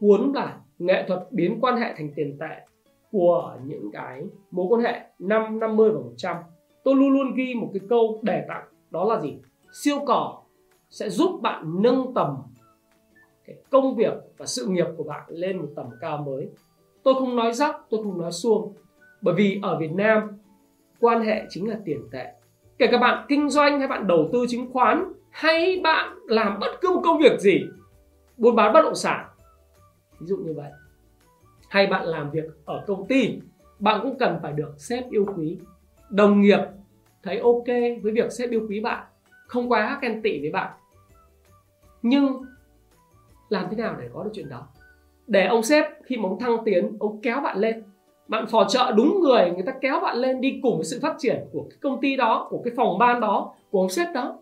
cuốn 0.00 0.32
là 0.34 0.58
nghệ 0.78 1.04
thuật 1.08 1.20
biến 1.30 1.58
quan 1.60 1.76
hệ 1.76 1.94
thành 1.96 2.10
tiền 2.16 2.38
tệ 2.40 2.66
của 3.14 3.56
những 3.66 3.90
cái 3.92 4.22
mối 4.50 4.66
quan 4.68 4.80
hệ 4.80 5.00
5, 5.18 5.58
50 5.58 5.90
và 5.90 6.00
100 6.00 6.36
tôi 6.84 6.94
luôn 6.94 7.12
luôn 7.12 7.34
ghi 7.34 7.54
một 7.54 7.70
cái 7.72 7.80
câu 7.88 8.20
đề 8.22 8.44
tặng 8.48 8.64
đó 8.90 9.04
là 9.04 9.20
gì? 9.20 9.38
Siêu 9.72 9.98
cỏ 10.06 10.42
sẽ 10.90 11.10
giúp 11.10 11.40
bạn 11.42 11.82
nâng 11.82 12.14
tầm 12.14 12.36
cái 13.46 13.56
công 13.70 13.96
việc 13.96 14.12
và 14.38 14.46
sự 14.46 14.66
nghiệp 14.66 14.86
của 14.96 15.04
bạn 15.04 15.22
lên 15.28 15.58
một 15.58 15.68
tầm 15.76 15.86
cao 16.00 16.18
mới. 16.18 16.48
Tôi 17.02 17.14
không 17.14 17.36
nói 17.36 17.52
dốc 17.52 17.86
tôi 17.90 18.02
không 18.02 18.20
nói 18.20 18.32
xuông 18.32 18.72
bởi 19.20 19.34
vì 19.34 19.60
ở 19.62 19.78
Việt 19.78 19.92
Nam 19.92 20.38
quan 21.00 21.22
hệ 21.22 21.42
chính 21.48 21.68
là 21.68 21.78
tiền 21.84 22.00
tệ. 22.12 22.26
Kể 22.78 22.86
cả 22.86 22.98
bạn 22.98 23.26
kinh 23.28 23.50
doanh 23.50 23.78
hay 23.78 23.88
bạn 23.88 24.06
đầu 24.06 24.28
tư 24.32 24.46
chứng 24.48 24.72
khoán 24.72 25.12
hay 25.30 25.80
bạn 25.84 26.18
làm 26.26 26.58
bất 26.60 26.80
cứ 26.80 26.90
một 26.94 27.00
công 27.04 27.18
việc 27.18 27.40
gì 27.40 27.60
buôn 28.36 28.56
bán 28.56 28.72
bất 28.72 28.82
động 28.82 28.94
sản 28.94 29.26
ví 30.20 30.26
dụ 30.26 30.36
như 30.36 30.52
vậy 30.56 30.70
hay 31.68 31.86
bạn 31.86 32.06
làm 32.06 32.30
việc 32.30 32.44
ở 32.64 32.84
công 32.86 33.06
ty, 33.06 33.38
bạn 33.78 34.00
cũng 34.02 34.18
cần 34.18 34.38
phải 34.42 34.52
được 34.52 34.74
sếp 34.78 35.10
yêu 35.10 35.26
quý. 35.36 35.58
Đồng 36.10 36.40
nghiệp 36.40 36.60
thấy 37.22 37.38
ok 37.38 37.66
với 38.02 38.12
việc 38.12 38.32
sếp 38.32 38.50
yêu 38.50 38.66
quý 38.68 38.80
bạn, 38.80 39.04
không 39.46 39.72
quá 39.72 39.98
ghen 40.02 40.22
tị 40.22 40.40
với 40.40 40.50
bạn. 40.50 40.70
Nhưng 42.02 42.44
làm 43.48 43.66
thế 43.70 43.76
nào 43.76 43.96
để 44.00 44.08
có 44.12 44.22
được 44.22 44.30
chuyện 44.34 44.48
đó? 44.48 44.66
Để 45.26 45.46
ông 45.46 45.62
sếp 45.62 45.84
khi 46.04 46.16
mà 46.16 46.28
ông 46.28 46.38
thăng 46.38 46.56
tiến, 46.64 46.96
ông 47.00 47.20
kéo 47.20 47.40
bạn 47.40 47.58
lên. 47.58 47.82
Bạn 48.28 48.46
phò 48.46 48.64
trợ 48.68 48.92
đúng 48.96 49.20
người 49.20 49.50
người 49.50 49.62
ta 49.66 49.72
kéo 49.80 50.00
bạn 50.00 50.16
lên 50.16 50.40
đi 50.40 50.60
cùng 50.62 50.76
với 50.76 50.84
sự 50.84 50.98
phát 51.02 51.14
triển 51.18 51.44
của 51.52 51.66
cái 51.70 51.78
công 51.80 52.00
ty 52.00 52.16
đó, 52.16 52.46
của 52.50 52.60
cái 52.64 52.74
phòng 52.76 52.98
ban 52.98 53.20
đó, 53.20 53.54
của 53.70 53.80
ông 53.80 53.88
sếp 53.88 54.08
đó. 54.14 54.38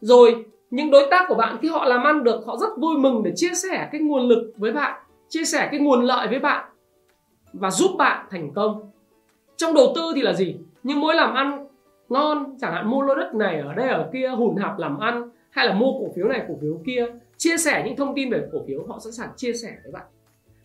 Rồi, 0.00 0.44
những 0.70 0.90
đối 0.90 1.06
tác 1.10 1.24
của 1.28 1.34
bạn 1.34 1.56
khi 1.62 1.68
họ 1.68 1.84
làm 1.84 2.04
ăn 2.04 2.24
được, 2.24 2.46
họ 2.46 2.56
rất 2.56 2.78
vui 2.78 2.98
mừng 2.98 3.22
để 3.22 3.32
chia 3.34 3.54
sẻ 3.54 3.88
cái 3.92 4.00
nguồn 4.00 4.28
lực 4.28 4.52
với 4.56 4.72
bạn 4.72 5.02
chia 5.28 5.44
sẻ 5.44 5.68
cái 5.70 5.80
nguồn 5.80 6.04
lợi 6.04 6.28
với 6.28 6.38
bạn 6.38 6.70
và 7.52 7.70
giúp 7.70 7.90
bạn 7.98 8.26
thành 8.30 8.52
công. 8.54 8.90
Trong 9.56 9.74
đầu 9.74 9.92
tư 9.94 10.12
thì 10.14 10.22
là 10.22 10.32
gì? 10.32 10.56
Nhưng 10.82 11.00
mỗi 11.00 11.14
làm 11.14 11.34
ăn 11.34 11.66
ngon, 12.08 12.56
chẳng 12.60 12.72
hạn 12.72 12.90
mua 12.90 13.02
lô 13.02 13.14
đất 13.14 13.34
này 13.34 13.60
ở 13.60 13.74
đây, 13.74 13.88
ở 13.88 14.10
kia, 14.12 14.28
hùn 14.28 14.56
hạp 14.56 14.78
làm 14.78 14.98
ăn, 14.98 15.30
hay 15.50 15.66
là 15.66 15.74
mua 15.74 15.92
cổ 15.92 16.12
phiếu 16.16 16.28
này, 16.28 16.44
cổ 16.48 16.54
phiếu 16.60 16.80
kia, 16.86 17.06
chia 17.36 17.56
sẻ 17.56 17.82
những 17.86 17.96
thông 17.96 18.14
tin 18.14 18.30
về 18.30 18.48
cổ 18.52 18.58
phiếu, 18.66 18.86
họ 18.88 18.98
sẵn 18.98 19.12
sàng 19.12 19.30
chia 19.36 19.52
sẻ 19.52 19.76
với 19.82 19.92
bạn. 19.92 20.06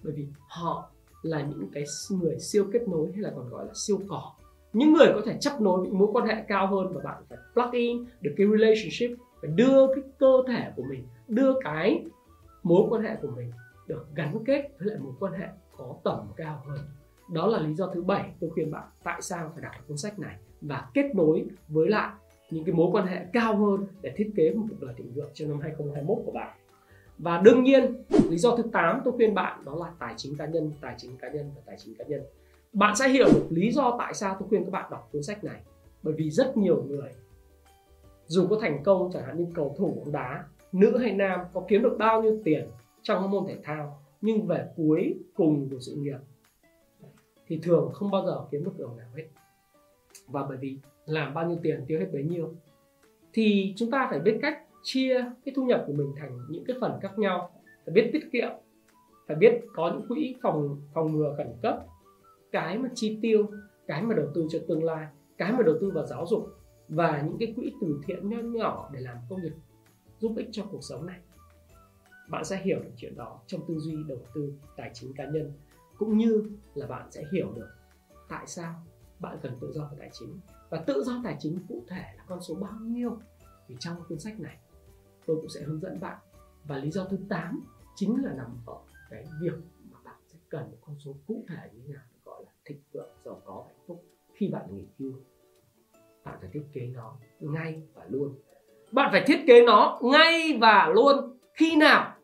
Bởi 0.03 0.13
vì 0.15 0.25
họ 0.47 0.89
là 1.21 1.41
những 1.41 1.69
cái 1.73 1.83
người 2.09 2.39
siêu 2.39 2.65
kết 2.73 2.87
nối 2.87 3.11
hay 3.13 3.21
là 3.21 3.31
còn 3.35 3.49
gọi 3.49 3.65
là 3.65 3.71
siêu 3.75 3.99
cỏ 4.09 4.31
những 4.73 4.93
người 4.93 5.07
có 5.15 5.21
thể 5.25 5.37
chấp 5.39 5.61
nối 5.61 5.81
những 5.83 5.97
mối 5.97 6.07
quan 6.13 6.27
hệ 6.27 6.35
cao 6.47 6.67
hơn 6.67 6.93
và 6.93 7.01
bạn 7.03 7.23
phải 7.29 7.37
plug 7.53 7.71
in 7.71 8.05
được 8.21 8.33
cái 8.37 8.47
relationship, 8.47 9.17
phải 9.41 9.51
đưa 9.55 9.87
cái 9.87 10.03
cơ 10.19 10.43
thể 10.47 10.71
của 10.75 10.83
mình, 10.89 11.07
đưa 11.27 11.53
cái 11.63 12.03
mối 12.63 12.87
quan 12.89 13.03
hệ 13.03 13.15
của 13.21 13.27
mình 13.35 13.51
được 13.87 14.05
gắn 14.15 14.43
kết 14.45 14.69
với 14.79 14.87
lại 14.87 14.97
mối 14.99 15.13
quan 15.19 15.33
hệ 15.33 15.47
có 15.77 15.95
tầm 16.03 16.27
cao 16.35 16.63
hơn. 16.67 16.79
Đó 17.33 17.47
là 17.47 17.59
lý 17.59 17.73
do 17.73 17.87
thứ 17.87 18.03
bảy 18.03 18.33
tôi 18.39 18.49
khuyên 18.49 18.71
bạn 18.71 18.87
tại 19.03 19.21
sao 19.21 19.51
phải 19.53 19.63
đọc 19.63 19.71
cuốn 19.87 19.97
sách 19.97 20.19
này 20.19 20.35
và 20.61 20.89
kết 20.93 21.15
nối 21.15 21.45
với 21.67 21.89
lại 21.89 22.11
những 22.51 22.63
cái 22.63 22.75
mối 22.75 22.89
quan 22.91 23.07
hệ 23.07 23.25
cao 23.33 23.55
hơn 23.57 23.87
để 24.01 24.13
thiết 24.15 24.31
kế 24.35 24.53
một 24.53 24.65
cuộc 24.69 24.85
đời 24.85 24.93
thịnh 24.97 25.13
vượng 25.13 25.29
trong 25.33 25.49
năm 25.49 25.59
2021 25.59 26.17
của 26.25 26.31
bạn. 26.31 26.57
Và 27.17 27.41
đương 27.43 27.63
nhiên, 27.63 28.03
lý 28.29 28.37
do 28.37 28.55
thứ 28.55 28.63
8 28.71 29.01
tôi 29.05 29.13
khuyên 29.13 29.33
bạn 29.33 29.65
đó 29.65 29.75
là 29.75 29.91
tài 29.99 30.13
chính 30.17 30.35
cá 30.37 30.45
nhân, 30.45 30.71
tài 30.81 30.95
chính 30.97 31.17
cá 31.17 31.29
nhân 31.29 31.51
và 31.55 31.61
tài 31.65 31.75
chính 31.79 31.95
cá 31.95 32.05
nhân. 32.05 32.21
Bạn 32.73 32.95
sẽ 32.95 33.09
hiểu 33.09 33.27
được 33.33 33.47
lý 33.49 33.71
do 33.71 33.95
tại 33.99 34.13
sao 34.13 34.35
tôi 34.39 34.49
khuyên 34.49 34.63
các 34.63 34.71
bạn 34.71 34.91
đọc 34.91 35.09
cuốn 35.11 35.23
sách 35.23 35.43
này. 35.43 35.61
Bởi 36.03 36.13
vì 36.13 36.29
rất 36.29 36.57
nhiều 36.57 36.83
người, 36.83 37.09
dù 38.25 38.47
có 38.47 38.57
thành 38.61 38.83
công 38.83 39.09
chẳng 39.13 39.23
hạn 39.23 39.37
như 39.37 39.47
cầu 39.53 39.75
thủ 39.77 39.93
bóng 39.97 40.11
đá, 40.11 40.43
nữ 40.71 40.97
hay 40.97 41.11
nam, 41.11 41.39
có 41.53 41.63
kiếm 41.67 41.83
được 41.83 41.95
bao 41.99 42.21
nhiêu 42.21 42.39
tiền 42.43 42.67
trong 43.01 43.21
các 43.21 43.27
môn 43.27 43.45
thể 43.47 43.57
thao, 43.63 44.03
nhưng 44.21 44.47
về 44.47 44.67
cuối 44.75 45.15
cùng 45.33 45.69
của 45.69 45.79
sự 45.79 45.95
nghiệp 45.95 46.17
thì 47.47 47.59
thường 47.63 47.91
không 47.93 48.11
bao 48.11 48.25
giờ 48.25 48.45
kiếm 48.51 48.63
được 48.63 48.79
đồng 48.79 48.97
nào 48.97 49.07
hết. 49.15 49.27
Và 50.27 50.45
bởi 50.49 50.57
vì 50.57 50.77
làm 51.05 51.33
bao 51.33 51.47
nhiêu 51.49 51.57
tiền 51.63 51.83
tiêu 51.87 51.99
hết 51.99 52.07
bấy 52.13 52.23
nhiêu, 52.23 52.53
thì 53.33 53.73
chúng 53.77 53.91
ta 53.91 54.07
phải 54.09 54.19
biết 54.19 54.39
cách 54.41 54.63
chia 54.83 55.25
cái 55.45 55.53
thu 55.55 55.65
nhập 55.65 55.83
của 55.87 55.93
mình 55.93 56.13
thành 56.17 56.39
những 56.49 56.63
cái 56.65 56.77
phần 56.81 56.99
khác 57.01 57.19
nhau. 57.19 57.51
Phải 57.85 57.93
biết 57.93 58.09
tiết 58.13 58.31
kiệm, 58.31 58.49
phải 59.27 59.35
biết 59.35 59.61
có 59.75 59.91
những 59.93 60.07
quỹ 60.07 60.35
phòng 60.41 60.81
phòng 60.93 61.11
ngừa 61.11 61.33
khẩn 61.37 61.47
cấp, 61.61 61.85
cái 62.51 62.77
mà 62.77 62.89
chi 62.95 63.19
tiêu, 63.21 63.45
cái 63.87 64.01
mà 64.01 64.15
đầu 64.15 64.27
tư 64.33 64.47
cho 64.49 64.59
tương 64.67 64.83
lai, 64.83 65.07
cái 65.37 65.51
mà 65.51 65.63
đầu 65.63 65.75
tư 65.81 65.91
vào 65.93 66.05
giáo 66.05 66.25
dục 66.27 66.47
và 66.89 67.21
những 67.21 67.37
cái 67.39 67.53
quỹ 67.55 67.73
từ 67.81 67.99
thiện 68.05 68.29
nhỏ 68.29 68.37
nhỏ 68.41 68.89
để 68.93 68.99
làm 68.99 69.17
công 69.29 69.41
việc 69.41 69.53
giúp 70.19 70.33
ích 70.37 70.47
cho 70.51 70.63
cuộc 70.71 70.83
sống 70.83 71.05
này 71.05 71.19
bạn 72.31 72.45
sẽ 72.45 72.61
hiểu 72.63 72.79
được 72.83 72.91
chuyện 72.97 73.15
đó 73.15 73.39
trong 73.47 73.61
tư 73.67 73.79
duy, 73.79 73.95
đầu 74.07 74.19
tư, 74.33 74.53
tài 74.77 74.91
chính 74.93 75.13
cá 75.13 75.25
nhân. 75.25 75.53
Cũng 75.97 76.17
như 76.17 76.43
là 76.75 76.87
bạn 76.87 77.11
sẽ 77.11 77.23
hiểu 77.33 77.51
được 77.55 77.69
tại 78.29 78.47
sao 78.47 78.75
bạn 79.19 79.39
cần 79.41 79.57
tự 79.61 79.71
do 79.71 79.89
về 79.91 79.97
tài 79.99 80.09
chính. 80.13 80.39
Và 80.69 80.83
tự 80.87 81.03
do 81.03 81.21
tài 81.23 81.37
chính 81.39 81.59
cụ 81.67 81.83
thể 81.87 82.13
là 82.17 82.23
con 82.27 82.41
số 82.41 82.55
bao 82.55 82.79
nhiêu 82.81 83.19
thì 83.67 83.75
trong 83.79 83.95
cuốn 84.09 84.19
sách 84.19 84.39
này, 84.39 84.57
tôi 85.25 85.35
cũng 85.35 85.49
sẽ 85.49 85.61
hướng 85.61 85.79
dẫn 85.79 85.99
bạn. 85.99 86.17
Và 86.63 86.77
lý 86.77 86.91
do 86.91 87.05
thứ 87.05 87.17
8 87.29 87.63
chính 87.95 88.23
là 88.23 88.33
nằm 88.33 88.57
ở 88.65 88.77
cái 89.09 89.25
việc 89.41 89.53
mà 89.91 89.97
bạn 90.03 90.15
sẽ 90.27 90.39
cần 90.49 90.71
một 90.71 90.77
con 90.81 90.95
số 90.99 91.15
cụ 91.27 91.45
thể 91.47 91.69
như 91.73 91.79
thế 91.87 91.93
nào 91.93 92.03
gọi 92.25 92.43
là 92.45 92.51
thịnh 92.65 92.81
vượng, 92.91 93.09
giàu 93.25 93.41
có 93.45 93.63
hạnh 93.67 93.79
phúc 93.87 94.03
khi 94.33 94.49
bạn 94.49 94.75
nghỉ 94.75 94.85
hưu. 94.99 95.13
Bạn 96.23 96.37
phải 96.41 96.49
thiết 96.53 96.63
kế 96.73 96.87
nó 96.87 97.17
ngay 97.39 97.83
và 97.93 98.05
luôn. 98.09 98.35
Bạn 98.91 99.09
phải 99.11 99.23
thiết 99.27 99.43
kế 99.47 99.65
nó 99.65 99.99
ngay 100.03 100.57
và 100.61 100.91
luôn. 100.95 101.37
Khi 101.53 101.75
nào 101.75 102.15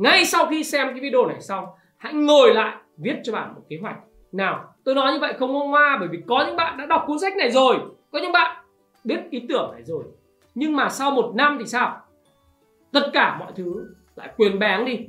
ngay 0.00 0.24
sau 0.24 0.46
khi 0.46 0.64
xem 0.64 0.88
cái 0.88 1.00
video 1.00 1.26
này 1.26 1.40
xong, 1.40 1.64
hãy 1.96 2.12
ngồi 2.14 2.54
lại 2.54 2.76
viết 2.96 3.16
cho 3.24 3.32
bạn 3.32 3.54
một 3.54 3.60
kế 3.68 3.78
hoạch. 3.82 3.96
Nào, 4.32 4.64
tôi 4.84 4.94
nói 4.94 5.12
như 5.12 5.18
vậy 5.20 5.34
không 5.38 5.52
ngoa, 5.52 5.96
bởi 6.00 6.08
vì 6.08 6.18
có 6.26 6.44
những 6.46 6.56
bạn 6.56 6.76
đã 6.76 6.86
đọc 6.86 7.04
cuốn 7.06 7.18
sách 7.18 7.36
này 7.36 7.50
rồi. 7.50 7.76
Có 8.12 8.18
những 8.18 8.32
bạn 8.32 8.64
biết 9.04 9.20
ý 9.30 9.42
tưởng 9.48 9.70
này 9.72 9.82
rồi. 9.84 10.04
Nhưng 10.54 10.76
mà 10.76 10.88
sau 10.88 11.10
một 11.10 11.32
năm 11.34 11.56
thì 11.58 11.66
sao? 11.66 12.00
Tất 12.92 13.10
cả 13.12 13.36
mọi 13.38 13.52
thứ 13.56 13.94
lại 14.16 14.28
quyền 14.36 14.58
báng 14.58 14.84
đi. 14.84 15.06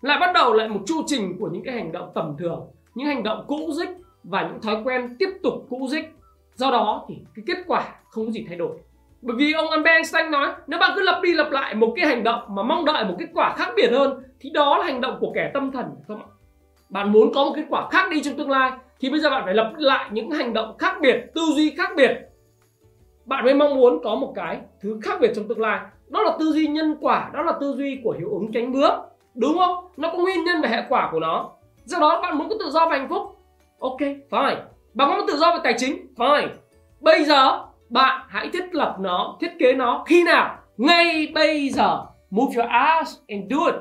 Lại 0.00 0.18
bắt 0.20 0.30
đầu 0.34 0.52
lại 0.52 0.68
một 0.68 0.80
chu 0.86 1.02
trình 1.06 1.36
của 1.40 1.48
những 1.52 1.64
cái 1.64 1.74
hành 1.74 1.92
động 1.92 2.12
tầm 2.14 2.36
thường, 2.38 2.66
những 2.94 3.06
hành 3.06 3.22
động 3.22 3.44
cũ 3.48 3.70
dích 3.72 3.90
và 4.24 4.48
những 4.48 4.60
thói 4.62 4.82
quen 4.84 5.16
tiếp 5.18 5.30
tục 5.42 5.66
cũ 5.70 5.86
dích. 5.90 6.04
Do 6.54 6.70
đó 6.70 7.04
thì 7.08 7.14
cái 7.34 7.44
kết 7.46 7.64
quả 7.66 7.94
không 8.10 8.26
có 8.26 8.32
gì 8.32 8.44
thay 8.48 8.56
đổi 8.56 8.76
bởi 9.22 9.36
vì 9.36 9.52
ông 9.52 9.70
Albert 9.70 9.92
Einstein 9.92 10.30
nói, 10.30 10.48
nếu 10.66 10.80
bạn 10.80 10.92
cứ 10.94 11.02
lặp 11.02 11.22
đi 11.22 11.34
lặp 11.34 11.50
lại 11.50 11.74
một 11.74 11.92
cái 11.96 12.06
hành 12.06 12.22
động 12.22 12.40
mà 12.48 12.62
mong 12.62 12.84
đợi 12.84 13.04
một 13.04 13.14
kết 13.18 13.28
quả 13.34 13.54
khác 13.56 13.68
biệt 13.76 13.90
hơn, 13.92 14.22
thì 14.40 14.50
đó 14.50 14.78
là 14.78 14.84
hành 14.84 15.00
động 15.00 15.16
của 15.20 15.32
kẻ 15.34 15.50
tâm 15.54 15.72
thần 15.72 15.86
không 16.08 16.20
ạ? 16.20 16.26
Bạn 16.88 17.12
muốn 17.12 17.32
có 17.34 17.44
một 17.44 17.52
kết 17.56 17.64
quả 17.68 17.88
khác 17.90 18.10
đi 18.10 18.22
trong 18.22 18.36
tương 18.36 18.50
lai, 18.50 18.72
thì 19.00 19.10
bây 19.10 19.20
giờ 19.20 19.30
bạn 19.30 19.42
phải 19.44 19.54
lặp 19.54 19.72
lại 19.76 20.08
những 20.12 20.30
hành 20.30 20.52
động 20.52 20.76
khác 20.78 20.96
biệt, 21.00 21.16
tư 21.34 21.42
duy 21.54 21.70
khác 21.70 21.90
biệt. 21.96 22.10
Bạn 23.24 23.44
mới 23.44 23.54
mong 23.54 23.76
muốn 23.76 24.02
có 24.04 24.14
một 24.14 24.32
cái 24.36 24.60
thứ 24.82 25.00
khác 25.02 25.20
biệt 25.20 25.32
trong 25.36 25.48
tương 25.48 25.60
lai. 25.60 25.80
Đó 26.08 26.22
là 26.22 26.36
tư 26.38 26.52
duy 26.52 26.66
nhân 26.66 26.96
quả, 27.00 27.30
đó 27.34 27.42
là 27.42 27.52
tư 27.60 27.74
duy 27.76 28.00
của 28.04 28.14
hiệu 28.18 28.28
ứng 28.30 28.52
tránh 28.52 28.72
bước, 28.72 28.92
đúng 29.34 29.58
không? 29.58 29.84
Nó 29.96 30.08
có 30.12 30.18
nguyên 30.18 30.44
nhân 30.44 30.60
và 30.62 30.68
hệ 30.68 30.82
quả 30.88 31.08
của 31.12 31.20
nó. 31.20 31.50
Do 31.84 31.98
đó 31.98 32.20
bạn 32.22 32.38
muốn 32.38 32.48
có 32.48 32.56
tự 32.58 32.70
do 32.70 32.88
và 32.88 32.96
hạnh 32.98 33.08
phúc. 33.08 33.22
Ok, 33.78 34.00
fine. 34.30 34.56
Bạn 34.94 35.10
muốn 35.10 35.26
tự 35.26 35.36
do 35.36 35.52
về 35.52 35.58
tài 35.64 35.74
chính, 35.78 36.06
fine. 36.16 36.48
Bây 37.00 37.24
giờ 37.24 37.69
bạn 37.90 38.26
hãy 38.28 38.50
thiết 38.52 38.74
lập 38.74 38.96
nó, 39.00 39.36
thiết 39.40 39.50
kế 39.58 39.72
nó 39.72 40.04
khi 40.06 40.24
nào? 40.24 40.58
Ngay 40.76 41.32
bây 41.34 41.68
giờ. 41.68 42.04
Move 42.30 42.54
your 42.56 42.70
ass 42.70 43.18
and 43.28 43.50
do 43.50 43.66
it. 43.66 43.74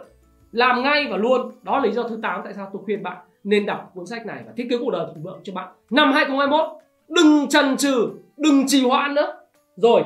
Làm 0.52 0.84
ngay 0.84 1.08
và 1.12 1.17
luôn. 1.17 1.52
Đó 1.63 1.78
là 1.78 1.86
lý 1.86 1.91
do 1.91 2.04
thứ 2.04 2.19
8 2.24 2.41
tại 2.43 2.54
sao 2.54 2.69
tôi 2.74 2.82
khuyên 2.86 3.04
bạn 3.04 3.17
nên 3.43 3.65
đọc 3.65 3.91
cuốn 3.93 4.06
sách 4.06 4.26
này 4.26 4.43
và 4.45 4.52
thiết 4.58 4.67
kế 4.69 4.78
cuộc 4.78 4.91
đời 4.91 5.08
thịnh 5.13 5.24
vượng 5.24 5.39
cho 5.43 5.54
bạn. 5.54 5.74
Năm 5.89 6.12
2021 6.13 6.69
đừng 7.10 7.48
chần 7.48 7.78
chừ, 7.78 8.10
đừng 8.38 8.67
trì 8.67 8.88
hoãn 8.88 9.15
nữa. 9.15 9.36
Rồi, 9.76 10.04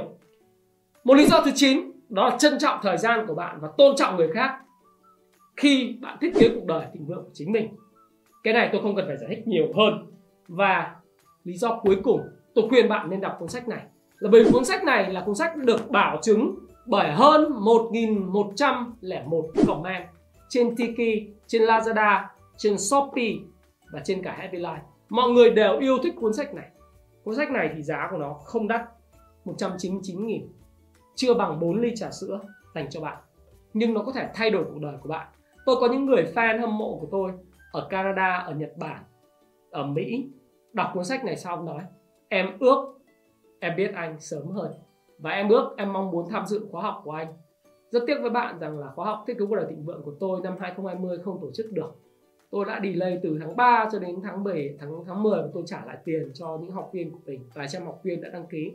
một 1.03 1.13
lý 1.13 1.25
do 1.25 1.41
thứ 1.45 1.51
9 1.55 1.91
đó 2.09 2.29
là 2.29 2.37
trân 2.37 2.59
trọng 2.59 2.79
thời 2.83 2.97
gian 2.97 3.27
của 3.27 3.35
bạn 3.35 3.57
và 3.61 3.69
tôn 3.77 3.95
trọng 3.95 4.17
người 4.17 4.29
khác. 4.33 4.59
Khi 5.57 5.97
bạn 6.01 6.17
thiết 6.21 6.33
kế 6.39 6.49
cuộc 6.49 6.65
đời 6.65 6.85
thịnh 6.93 7.05
vượng 7.05 7.23
của 7.23 7.31
chính 7.33 7.51
mình, 7.51 7.75
cái 8.43 8.53
này 8.53 8.69
tôi 8.71 8.81
không 8.81 8.95
cần 8.95 9.05
phải 9.07 9.17
giải 9.17 9.29
thích 9.29 9.47
nhiều 9.47 9.65
hơn. 9.77 10.05
Và 10.47 10.95
lý 11.43 11.53
do 11.53 11.79
cuối 11.83 11.97
cùng, 12.03 12.21
tôi 12.55 12.69
khuyên 12.69 12.89
bạn 12.89 13.09
nên 13.09 13.21
đọc 13.21 13.35
cuốn 13.39 13.47
sách 13.49 13.67
này 13.67 13.83
là 14.23 14.29
bởi 14.31 14.45
cuốn 14.53 14.65
sách 14.65 14.83
này 14.83 15.13
là 15.13 15.23
cuốn 15.25 15.35
sách 15.35 15.55
được 15.55 15.91
bảo 15.91 16.19
chứng 16.21 16.55
bởi 16.85 17.11
hơn 17.11 17.51
1.101 17.51 19.49
comment 19.67 20.03
trên 20.49 20.75
Tiki, 20.75 21.33
trên 21.47 21.61
Lazada, 21.61 22.23
trên 22.57 22.77
Shopee 22.77 23.33
và 23.91 24.01
trên 24.03 24.23
cả 24.23 24.35
Happy 24.39 24.57
Life. 24.57 24.79
Mọi 25.09 25.29
người 25.29 25.49
đều 25.49 25.79
yêu 25.79 25.97
thích 26.03 26.13
cuốn 26.19 26.33
sách 26.33 26.53
này. 26.53 26.67
Cuốn 27.23 27.35
sách 27.35 27.51
này 27.51 27.69
thì 27.75 27.83
giá 27.83 28.07
của 28.11 28.17
nó 28.17 28.33
không 28.33 28.67
đắt, 28.67 28.81
199 29.45 30.27
nghìn 30.27 30.47
chưa 31.15 31.33
bằng 31.33 31.59
4 31.59 31.81
ly 31.81 31.91
trà 31.95 32.11
sữa 32.11 32.39
dành 32.75 32.89
cho 32.89 33.01
bạn. 33.01 33.17
Nhưng 33.73 33.93
nó 33.93 34.01
có 34.01 34.11
thể 34.11 34.27
thay 34.33 34.49
đổi 34.49 34.63
cuộc 34.63 34.79
đời 34.79 34.95
của 35.01 35.09
bạn. 35.09 35.27
Tôi 35.65 35.75
có 35.79 35.87
những 35.87 36.05
người 36.05 36.31
fan 36.35 36.61
hâm 36.61 36.77
mộ 36.77 36.97
của 37.01 37.07
tôi 37.11 37.31
ở 37.71 37.87
Canada, 37.89 38.37
ở 38.37 38.53
Nhật 38.53 38.77
Bản, 38.77 39.03
ở 39.71 39.85
Mỹ 39.85 40.27
đọc 40.73 40.91
cuốn 40.93 41.05
sách 41.05 41.25
này 41.25 41.37
xong 41.37 41.65
nói 41.65 41.81
em 42.29 42.57
ước 42.59 42.93
em 43.63 43.75
biết 43.77 43.91
anh 43.93 44.19
sớm 44.19 44.47
hơn. 44.47 44.71
Và 45.17 45.31
em 45.31 45.49
ước 45.49 45.73
em 45.77 45.93
mong 45.93 46.11
muốn 46.11 46.29
tham 46.29 46.45
dự 46.45 46.67
khóa 46.71 46.81
học 46.81 47.01
của 47.03 47.11
anh. 47.11 47.33
Rất 47.89 48.03
tiếc 48.07 48.17
với 48.21 48.29
bạn 48.29 48.59
rằng 48.59 48.79
là 48.79 48.87
khóa 48.95 49.05
học 49.05 49.23
thiết 49.27 49.33
kế 49.39 49.45
cuộc 49.45 49.55
đời 49.55 49.65
thịnh 49.69 49.85
vượng 49.85 50.03
của 50.03 50.13
tôi 50.19 50.41
năm 50.43 50.55
2020 50.59 51.17
không 51.23 51.41
tổ 51.41 51.51
chức 51.51 51.71
được. 51.71 51.91
Tôi 52.51 52.65
đã 52.65 52.79
delay 52.83 53.19
từ 53.23 53.37
tháng 53.39 53.55
3 53.55 53.89
cho 53.91 53.99
đến 53.99 54.21
tháng 54.23 54.43
7 54.43 54.75
tháng 54.79 55.05
tháng 55.07 55.23
10 55.23 55.41
và 55.41 55.47
tôi 55.53 55.63
trả 55.65 55.85
lại 55.85 55.97
tiền 56.05 56.31
cho 56.33 56.57
những 56.61 56.71
học 56.71 56.89
viên 56.93 57.11
của 57.11 57.19
mình 57.25 57.41
vài 57.53 57.67
trăm 57.67 57.85
học 57.85 57.99
viên 58.03 58.21
đã 58.21 58.29
đăng 58.29 58.47
ký. 58.47 58.71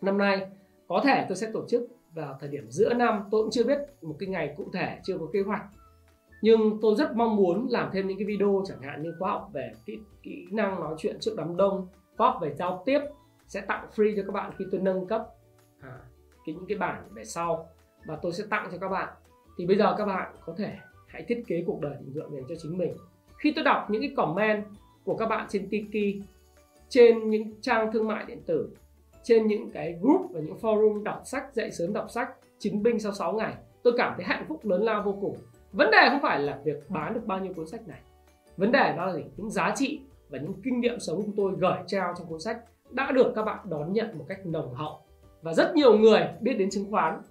Năm 0.00 0.18
nay 0.18 0.46
có 0.88 1.00
thể 1.04 1.24
tôi 1.28 1.36
sẽ 1.36 1.50
tổ 1.52 1.64
chức 1.68 1.88
vào 2.14 2.36
thời 2.40 2.48
điểm 2.48 2.66
giữa 2.70 2.94
năm. 2.94 3.24
Tôi 3.30 3.42
cũng 3.42 3.50
chưa 3.50 3.64
biết 3.64 3.78
một 4.02 4.16
cái 4.18 4.28
ngày 4.28 4.54
cụ 4.56 4.64
thể 4.72 4.98
chưa 5.04 5.18
có 5.18 5.26
kế 5.32 5.42
hoạch. 5.42 5.62
Nhưng 6.42 6.78
tôi 6.82 6.94
rất 6.96 7.16
mong 7.16 7.36
muốn 7.36 7.66
làm 7.70 7.90
thêm 7.92 8.08
những 8.08 8.18
cái 8.18 8.26
video 8.26 8.62
chẳng 8.66 8.82
hạn 8.82 9.02
như 9.02 9.14
khóa 9.18 9.30
học 9.30 9.50
về 9.52 9.72
kỹ, 9.86 9.98
kỹ 10.22 10.46
năng 10.50 10.80
nói 10.80 10.94
chuyện 10.98 11.16
trước 11.20 11.34
đám 11.36 11.56
đông 11.56 11.88
khóa 12.16 12.30
học 12.30 12.38
về 12.42 12.54
giao 12.54 12.82
tiếp 12.86 13.00
sẽ 13.46 13.60
tặng 13.60 13.86
free 13.94 14.16
cho 14.16 14.22
các 14.26 14.32
bạn 14.32 14.52
khi 14.58 14.64
tôi 14.72 14.80
nâng 14.80 15.06
cấp. 15.06 15.26
À, 15.80 15.98
cái 16.46 16.54
những 16.54 16.66
cái 16.68 16.78
bản 16.78 17.02
về 17.10 17.24
sau. 17.24 17.68
Và 18.06 18.18
tôi 18.22 18.32
sẽ 18.32 18.44
tặng 18.50 18.68
cho 18.72 18.78
các 18.78 18.88
bạn. 18.88 19.08
Thì 19.58 19.66
bây 19.66 19.76
giờ 19.76 19.94
các 19.98 20.06
bạn 20.06 20.34
có 20.46 20.54
thể 20.56 20.76
hãy 21.06 21.24
thiết 21.28 21.44
kế 21.46 21.64
cuộc 21.66 21.80
đời 21.80 21.96
thịnh 22.00 22.12
vượng 22.12 22.34
dành 22.34 22.44
cho 22.48 22.54
chính 22.62 22.78
mình. 22.78 22.96
Khi 23.38 23.52
tôi 23.56 23.64
đọc 23.64 23.86
những 23.90 24.02
cái 24.02 24.12
comment 24.16 24.64
của 25.04 25.16
các 25.16 25.26
bạn 25.26 25.46
trên 25.48 25.68
Tiki 25.70 26.22
trên 26.88 27.30
những 27.30 27.60
trang 27.60 27.92
thương 27.92 28.08
mại 28.08 28.24
điện 28.24 28.42
tử 28.46 28.70
trên 29.22 29.46
những 29.46 29.70
cái 29.70 29.98
group 30.00 30.30
và 30.32 30.40
những 30.40 30.56
forum 30.60 31.02
đọc 31.02 31.22
sách 31.24 31.54
dậy 31.54 31.70
sớm 31.70 31.92
đọc 31.92 32.10
sách 32.10 32.28
chiến 32.58 32.82
binh 32.82 32.98
sau 32.98 33.12
6 33.12 33.32
ngày 33.32 33.54
tôi 33.82 33.94
cảm 33.96 34.12
thấy 34.16 34.24
hạnh 34.24 34.44
phúc 34.48 34.64
lớn 34.64 34.82
lao 34.82 35.02
vô 35.02 35.18
cùng. 35.20 35.36
Vấn 35.72 35.90
đề 35.90 36.08
không 36.10 36.22
phải 36.22 36.40
là 36.40 36.60
việc 36.64 36.90
bán 36.90 37.14
được 37.14 37.26
bao 37.26 37.40
nhiêu 37.40 37.54
cuốn 37.54 37.66
sách 37.66 37.88
này. 37.88 38.00
Vấn 38.56 38.72
đề 38.72 38.94
đó 38.96 39.06
là 39.06 39.12
gì 39.12 39.22
những 39.36 39.50
giá 39.50 39.72
trị 39.76 40.00
và 40.28 40.38
những 40.38 40.54
kinh 40.62 40.80
nghiệm 40.80 41.00
sống 41.00 41.22
của 41.22 41.32
tôi 41.36 41.52
gửi 41.58 41.78
trao 41.86 42.14
trong 42.18 42.26
cuốn 42.26 42.40
sách 42.40 42.58
đã 42.90 43.12
được 43.12 43.32
các 43.34 43.42
bạn 43.42 43.58
đón 43.70 43.92
nhận 43.92 44.18
một 44.18 44.24
cách 44.28 44.46
nồng 44.46 44.74
hậu. 44.74 45.00
Và 45.42 45.54
rất 45.54 45.74
nhiều 45.74 45.98
người 45.98 46.28
biết 46.40 46.54
đến 46.54 46.70
chứng 46.70 46.90
khoán 46.90 47.22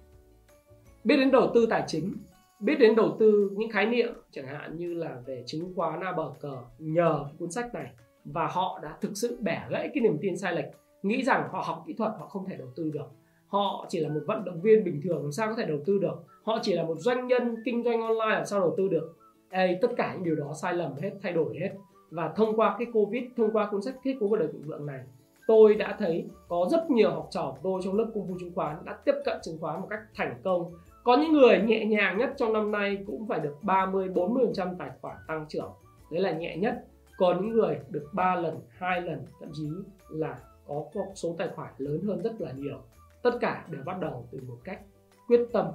biết 1.04 1.16
đến 1.16 1.30
đầu 1.30 1.50
tư 1.54 1.66
tài 1.70 1.84
chính 1.86 2.14
biết 2.60 2.78
đến 2.78 2.96
đầu 2.96 3.16
tư 3.18 3.50
những 3.56 3.70
khái 3.70 3.86
niệm 3.86 4.12
chẳng 4.30 4.46
hạn 4.46 4.76
như 4.76 4.94
là 4.94 5.20
về 5.26 5.42
chứng 5.46 5.72
khoán 5.76 6.00
a 6.00 6.12
bờ 6.12 6.32
cờ 6.40 6.56
nhờ 6.78 7.24
cuốn 7.38 7.50
sách 7.50 7.74
này. 7.74 7.86
Và 8.24 8.46
họ 8.46 8.80
đã 8.82 8.96
thực 9.00 9.10
sự 9.14 9.38
bẻ 9.40 9.66
gãy 9.70 9.90
cái 9.94 10.02
niềm 10.02 10.18
tin 10.20 10.36
sai 10.36 10.52
lệch 10.52 10.64
nghĩ 11.02 11.22
rằng 11.22 11.48
họ 11.50 11.64
học 11.66 11.84
kỹ 11.86 11.92
thuật 11.92 12.12
họ 12.18 12.26
không 12.26 12.46
thể 12.46 12.56
đầu 12.56 12.68
tư 12.76 12.90
được. 12.90 13.06
Họ 13.46 13.86
chỉ 13.88 14.00
là 14.00 14.08
một 14.08 14.20
vận 14.26 14.44
động 14.44 14.60
viên 14.60 14.84
bình 14.84 15.00
thường 15.04 15.22
làm 15.22 15.32
sao 15.32 15.48
có 15.48 15.54
thể 15.54 15.64
đầu 15.64 15.78
tư 15.86 15.98
được? 15.98 16.24
Họ 16.42 16.58
chỉ 16.62 16.72
là 16.72 16.82
một 16.82 16.98
doanh 16.98 17.26
nhân 17.26 17.56
kinh 17.64 17.82
doanh 17.84 18.00
online 18.00 18.34
làm 18.34 18.46
sao 18.46 18.60
đầu 18.60 18.74
tư 18.76 18.88
được? 18.88 19.16
Ê, 19.50 19.78
tất 19.82 19.88
cả 19.96 20.14
những 20.14 20.24
điều 20.24 20.34
đó 20.34 20.52
sai 20.62 20.74
lầm 20.74 20.96
hết 20.96 21.10
thay 21.22 21.32
đổi 21.32 21.58
hết. 21.60 21.70
Và 22.10 22.32
thông 22.36 22.56
qua 22.56 22.76
cái 22.78 22.86
covid 22.92 23.22
thông 23.36 23.52
qua 23.52 23.68
cuốn 23.70 23.82
sách 23.82 23.94
thiết 24.02 24.16
của 24.20 24.36
đời 24.36 24.48
thịnh 24.52 24.62
vượng 24.62 24.86
này 24.86 25.00
tôi 25.46 25.74
đã 25.74 25.96
thấy 25.98 26.28
có 26.48 26.68
rất 26.70 26.90
nhiều 26.90 27.10
học 27.10 27.28
trò 27.30 27.50
của 27.50 27.58
tôi 27.62 27.80
trong 27.84 27.94
lớp 27.94 28.10
công 28.14 28.28
phu 28.28 28.36
chứng 28.40 28.54
khoán 28.54 28.76
đã 28.84 28.98
tiếp 29.04 29.14
cận 29.24 29.38
chứng 29.42 29.58
khoán 29.60 29.80
một 29.80 29.86
cách 29.90 30.00
thành 30.14 30.40
công. 30.44 30.72
Có 31.04 31.16
những 31.16 31.32
người 31.32 31.62
nhẹ 31.62 31.84
nhàng 31.84 32.18
nhất 32.18 32.30
trong 32.36 32.52
năm 32.52 32.70
nay 32.70 32.98
cũng 33.06 33.26
phải 33.28 33.40
được 33.40 33.54
30 33.62 34.08
40% 34.08 34.76
tài 34.78 34.90
khoản 35.00 35.16
tăng 35.28 35.46
trưởng. 35.48 35.72
Đấy 36.10 36.20
là 36.20 36.32
nhẹ 36.32 36.56
nhất. 36.56 36.84
Còn 37.16 37.42
những 37.42 37.52
người 37.52 37.78
được 37.90 38.06
3 38.12 38.34
lần, 38.34 38.60
hai 38.68 39.00
lần, 39.00 39.26
thậm 39.40 39.50
chí 39.52 39.68
là 40.08 40.38
có 40.66 40.84
số 41.14 41.34
tài 41.38 41.48
khoản 41.48 41.72
lớn 41.78 42.00
hơn 42.06 42.22
rất 42.22 42.40
là 42.40 42.52
nhiều. 42.52 42.78
Tất 43.22 43.30
cả 43.40 43.66
đều 43.70 43.82
bắt 43.84 44.00
đầu 44.00 44.28
từ 44.32 44.40
một 44.48 44.56
cách 44.64 44.80
quyết 45.28 45.40
tâm, 45.52 45.66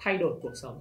thay 0.00 0.18
đổi 0.18 0.38
cuộc 0.42 0.52
sống. 0.62 0.78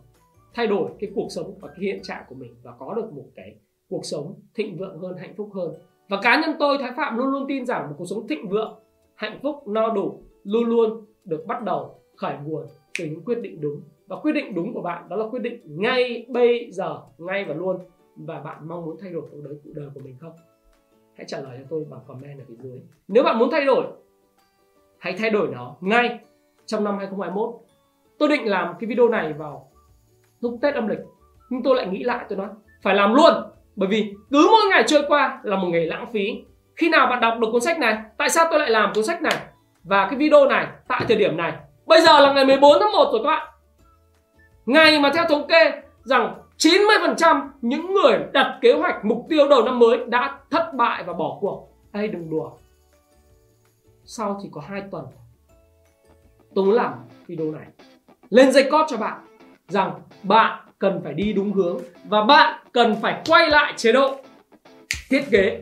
Thay 0.54 0.68
đổi 0.68 0.92
cái 1.00 1.12
cuộc 1.16 1.28
sống 1.30 1.58
và 1.60 1.68
cái 1.68 1.80
hiện 1.80 2.00
trạng 2.04 2.24
của 2.30 2.36
mình 2.36 2.56
và 2.64 2.72
có 2.80 2.94
được 2.94 3.14
một 3.14 3.26
cái 3.36 3.56
cuộc 3.90 4.06
sống 4.06 4.36
thịnh 4.56 4.78
vượng 4.78 5.00
hơn, 5.00 5.18
hạnh 5.18 5.34
phúc 5.38 5.50
hơn 5.54 5.74
và 6.10 6.18
cá 6.22 6.42
nhân 6.42 6.56
tôi, 6.60 6.78
thái 6.78 6.92
phạm 6.98 7.18
luôn 7.18 7.28
luôn 7.28 7.46
tin 7.48 7.66
rằng 7.66 7.88
một 7.90 7.96
cuộc 7.98 8.06
sống 8.06 8.28
thịnh 8.28 8.50
vượng, 8.50 8.80
hạnh 9.16 9.40
phúc, 9.44 9.68
no 9.68 9.90
đủ 9.90 10.22
luôn 10.44 10.66
luôn 10.66 11.06
được 11.26 11.46
bắt 11.48 11.64
đầu 11.64 12.00
khởi 12.16 12.36
nguồn 12.46 12.66
từ 13.00 13.06
những 13.06 13.24
quyết 13.24 13.42
định 13.42 13.62
đúng. 13.62 13.82
Và 14.08 14.16
quyết 14.22 14.32
định 14.32 14.56
đúng 14.56 14.74
của 14.74 14.82
bạn 14.82 15.10
đó 15.10 15.16
là 15.16 15.26
quyết 15.32 15.42
định 15.42 15.62
ngay 15.66 16.26
bây 16.30 16.72
giờ, 16.72 17.02
ngay 17.18 17.46
và 17.46 17.54
luôn. 17.54 17.80
Và 18.16 18.40
bạn 18.40 18.68
mong 18.68 18.86
muốn 18.86 18.98
thay 19.00 19.12
đổi 19.12 19.22
cuộc 19.32 19.38
đời 19.44 19.60
cuộc 19.64 19.72
đời 19.76 19.90
của 19.94 20.02
mình 20.04 20.16
không? 20.20 20.34
Hãy 21.14 21.26
trả 21.28 21.40
lời 21.40 21.58
cho 21.62 21.66
tôi 21.70 21.86
bằng 21.90 22.00
comment 22.08 22.40
ở 22.40 22.46
phía 22.48 22.56
dưới. 22.56 22.82
Nếu 23.08 23.24
bạn 23.24 23.40
muốn 23.40 23.50
thay 23.52 23.66
đổi, 23.66 23.86
hãy 24.98 25.16
thay 25.18 25.30
đổi 25.30 25.48
nó 25.48 25.76
ngay 25.82 26.20
trong 26.66 26.84
năm 26.84 26.98
2021 26.98 27.56
tôi 28.18 28.30
định 28.30 28.50
làm 28.50 28.76
cái 28.80 28.88
video 28.88 29.10
này 29.10 29.34
vào 29.34 29.70
lúc 30.42 30.58
Tết 30.62 30.76
âm 30.76 30.88
lịch, 30.88 31.00
nhưng 31.50 31.64
tôi 31.64 31.76
lại 31.76 31.88
nghĩ 31.88 32.04
lại, 32.04 32.26
tôi 32.30 32.38
nói, 32.38 32.48
phải 32.82 32.96
làm 32.96 33.14
luôn 33.14 33.34
bởi 33.78 33.90
vì 33.90 34.14
cứ 34.32 34.48
mỗi 34.52 34.62
ngày 34.70 34.84
trôi 34.88 35.04
qua 35.08 35.40
là 35.44 35.56
một 35.56 35.68
ngày 35.72 35.86
lãng 35.86 36.06
phí. 36.12 36.44
Khi 36.76 36.90
nào 36.90 37.08
bạn 37.08 37.20
đọc 37.22 37.40
được 37.40 37.48
cuốn 37.52 37.62
sách 37.62 37.80
này, 37.80 37.98
tại 38.18 38.30
sao 38.30 38.48
tôi 38.52 38.60
lại 38.60 38.70
làm 38.70 38.94
cuốn 38.94 39.04
sách 39.04 39.22
này? 39.22 39.38
Và 39.84 40.08
cái 40.10 40.16
video 40.16 40.48
này 40.48 40.68
tại 40.88 41.06
thời 41.08 41.18
điểm 41.18 41.38
này. 41.38 41.54
Bây 41.86 42.02
giờ 42.02 42.20
là 42.20 42.34
ngày 42.34 42.46
14 42.46 42.78
tháng 42.80 42.92
1 42.92 43.10
rồi 43.12 43.22
các 43.24 43.28
bạn. 43.28 43.48
Ngày 44.66 45.00
mà 45.00 45.12
theo 45.14 45.26
thống 45.30 45.48
kê 45.48 45.72
rằng 46.04 46.36
90% 46.58 47.50
những 47.62 47.94
người 47.94 48.20
đặt 48.34 48.60
kế 48.62 48.74
hoạch 48.74 49.06
mục 49.06 49.26
tiêu 49.30 49.48
đầu 49.50 49.64
năm 49.64 49.80
mới 49.80 50.06
đã 50.08 50.40
thất 50.52 50.74
bại 50.74 51.04
và 51.04 51.14
bỏ 51.14 51.38
cuộc. 51.42 51.70
đây 51.94 52.08
đừng 52.08 52.30
đùa. 52.30 52.52
Sau 54.06 54.40
chỉ 54.44 54.50
có 54.52 54.62
2 54.68 54.82
tuần. 54.92 55.06
Tôi 56.56 56.66
muốn 56.66 56.74
làm 56.74 56.94
video 57.28 57.52
này. 57.52 57.66
Lên 58.30 58.52
dây 58.52 58.68
cót 58.72 58.86
cho 58.90 58.98
bạn 58.98 59.20
rằng 59.68 59.94
bạn 60.24 60.67
cần 60.80 61.02
phải 61.04 61.14
đi 61.14 61.34
đúng 61.34 61.54
hướng 61.54 61.82
và 62.06 62.24
bạn 62.24 62.60
cần 62.72 62.96
phải 63.02 63.22
quay 63.28 63.50
lại 63.50 63.74
chế 63.78 63.92
độ 63.92 64.20
thiết 65.10 65.24
kế 65.32 65.62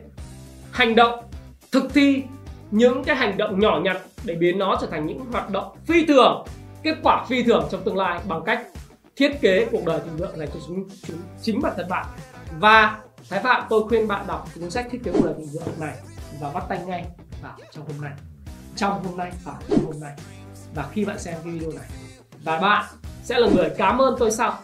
hành 0.72 0.94
động 0.94 1.24
thực 1.72 1.94
thi 1.94 2.22
những 2.70 3.04
cái 3.04 3.16
hành 3.16 3.36
động 3.36 3.60
nhỏ 3.60 3.80
nhặt 3.82 3.96
để 4.24 4.34
biến 4.34 4.58
nó 4.58 4.76
trở 4.80 4.86
thành 4.86 5.06
những 5.06 5.20
hoạt 5.32 5.50
động 5.50 5.76
phi 5.86 6.06
thường 6.06 6.44
kết 6.82 6.96
quả 7.02 7.24
phi 7.28 7.42
thường 7.42 7.68
trong 7.70 7.84
tương 7.84 7.96
lai 7.96 8.20
bằng 8.28 8.42
cách 8.46 8.66
thiết 9.16 9.40
kế 9.40 9.66
cuộc 9.72 9.84
đời 9.86 10.00
thịnh 10.04 10.16
vượng 10.16 10.38
dành 10.38 10.48
cho 10.54 10.60
chúng, 10.66 10.88
chúng 11.06 11.16
chính 11.42 11.62
bản 11.62 11.72
thân 11.76 11.88
bạn. 11.88 12.06
Và 12.58 12.98
thái 13.30 13.42
phạm 13.42 13.66
tôi 13.68 13.88
khuyên 13.88 14.08
bạn 14.08 14.26
đọc 14.26 14.48
cuốn 14.54 14.70
sách 14.70 14.86
thiết 14.90 15.00
kế 15.04 15.12
cuộc 15.12 15.24
đời 15.24 15.34
thịnh 15.38 15.46
vượng 15.46 15.80
này 15.80 15.94
và 16.40 16.50
bắt 16.50 16.64
tay 16.68 16.78
ngay 16.86 17.04
vào 17.42 17.58
trong 17.70 17.84
hôm 17.86 18.00
nay. 18.00 18.12
Trong 18.76 19.04
hôm 19.04 19.16
nay 19.16 19.32
và 19.44 19.54
trong 19.68 19.84
hôm 19.86 20.00
nay. 20.00 20.12
Và 20.74 20.88
khi 20.92 21.04
bạn 21.04 21.18
xem 21.18 21.34
cái 21.44 21.52
video 21.52 21.70
này 21.70 21.88
và 22.44 22.60
bạn 22.60 22.84
sẽ 23.22 23.38
là 23.38 23.48
người 23.54 23.70
cảm 23.78 23.98
ơn 23.98 24.16
tôi 24.18 24.30
sau 24.30 24.58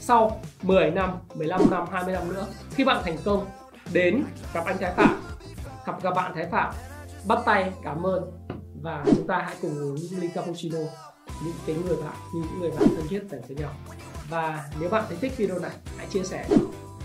sau 0.00 0.40
10 0.62 0.90
năm 0.90 1.10
15 1.34 1.70
năm 1.70 1.84
20 1.90 2.14
năm 2.14 2.28
nữa, 2.28 2.46
khi 2.70 2.84
bạn 2.84 3.02
thành 3.04 3.16
công, 3.24 3.46
đến 3.92 4.24
gặp 4.54 4.64
anh 4.66 4.78
Thái 4.80 4.92
Phạm, 4.96 5.22
gặp 5.86 6.02
gặp 6.02 6.14
bạn 6.14 6.32
Thái 6.34 6.46
Phạm, 6.50 6.74
bắt 7.26 7.38
tay, 7.44 7.72
cảm 7.84 8.06
ơn. 8.06 8.30
Và 8.82 9.04
chúng 9.06 9.26
ta 9.26 9.38
hãy 9.46 9.56
cùng 9.62 9.78
uống 9.78 9.96
ly 10.20 10.28
cappuccino, 10.34 10.78
những 11.44 11.54
cái 11.66 11.76
người 11.86 11.96
bạn 11.96 12.14
như 12.34 12.40
những 12.40 12.60
người 12.60 12.70
bạn 12.70 12.88
thân 12.96 13.08
thiết 13.08 13.22
dành 13.30 13.40
cho 13.48 13.54
nhau. 13.54 13.70
Và 14.30 14.70
nếu 14.80 14.88
bạn 14.88 15.04
thấy 15.08 15.18
thích 15.20 15.32
video 15.36 15.58
này, 15.58 15.70
hãy 15.96 16.06
chia 16.10 16.24
sẻ. 16.24 16.48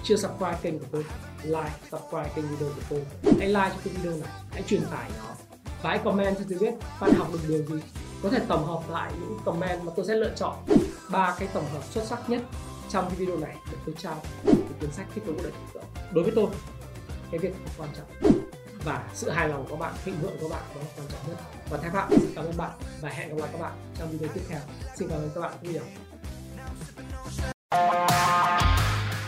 Chưa 0.03 0.15
subscribe 0.15 0.57
kênh 0.61 0.79
của 0.79 0.85
tôi, 0.91 1.05
like, 1.43 1.71
subscribe 1.91 2.29
kênh 2.35 2.47
video 2.47 2.67
của 2.67 2.81
tôi. 2.89 3.05
Hãy 3.39 3.47
like 3.47 3.69
cho 3.69 3.79
cái 3.85 3.93
video 3.93 4.11
này, 4.11 4.29
hãy 4.51 4.63
truyền 4.67 4.81
tải 4.91 5.09
nó. 5.17 5.35
Và 5.81 5.89
hãy 5.89 5.99
comment 6.03 6.37
cho 6.37 6.43
tôi 6.49 6.59
biết 6.59 6.73
bạn 7.01 7.13
học 7.13 7.27
được 7.33 7.39
điều 7.47 7.63
gì. 7.63 7.83
Có 8.23 8.29
thể 8.29 8.39
tổng 8.47 8.65
hợp 8.65 8.81
lại 8.89 9.11
những 9.19 9.37
comment 9.45 9.83
mà 9.83 9.91
tôi 9.95 10.05
sẽ 10.05 10.13
lựa 10.13 10.31
chọn. 10.35 10.55
Ba 11.09 11.35
cái 11.39 11.47
tổng 11.53 11.65
hợp 11.73 11.83
xuất 11.83 12.03
sắc 12.03 12.29
nhất 12.29 12.41
trong 12.95 13.09
cái 13.09 13.15
video 13.15 13.37
này 13.37 13.55
để 13.71 13.77
tôi 13.85 13.95
trao 13.97 14.21
cái 14.45 14.55
cuốn 14.81 14.91
sách 14.91 15.05
thích 15.15 15.23
nối 15.27 15.35
cuộc 15.35 15.43
đời 15.43 15.83
đối 16.11 16.23
với 16.23 16.33
tôi, 16.35 16.47
cái 17.31 17.39
việc 17.39 17.53
quan 17.77 17.89
trọng 17.97 18.33
và 18.83 19.03
sự 19.13 19.29
hài 19.29 19.49
lòng 19.49 19.65
của 19.69 19.75
bạn, 19.75 19.93
thịnh 20.05 20.15
vượng 20.21 20.37
của 20.41 20.49
bạn, 20.49 20.61
đó 20.75 20.81
là 20.81 20.87
quan 20.97 21.07
trọng 21.11 21.19
nhất. 21.27 21.37
Và 21.69 21.77
thái 21.77 21.91
phạm, 21.93 22.09
xin 22.11 22.31
cảm 22.35 22.45
ơn 22.45 22.57
bạn 22.57 22.71
và 23.01 23.09
hẹn 23.09 23.29
gặp 23.29 23.35
lại 23.37 23.49
các 23.51 23.61
bạn 23.61 23.71
trong 23.99 24.11
video 24.11 24.29
tiếp 24.33 24.41
theo. 24.49 24.59
Xin 24.95 25.09
cảm 25.09 25.17
ơn 25.17 25.29
các 25.35 25.41
bạn 25.41 25.51
rất 25.61 25.71
nhiều. 25.71 25.81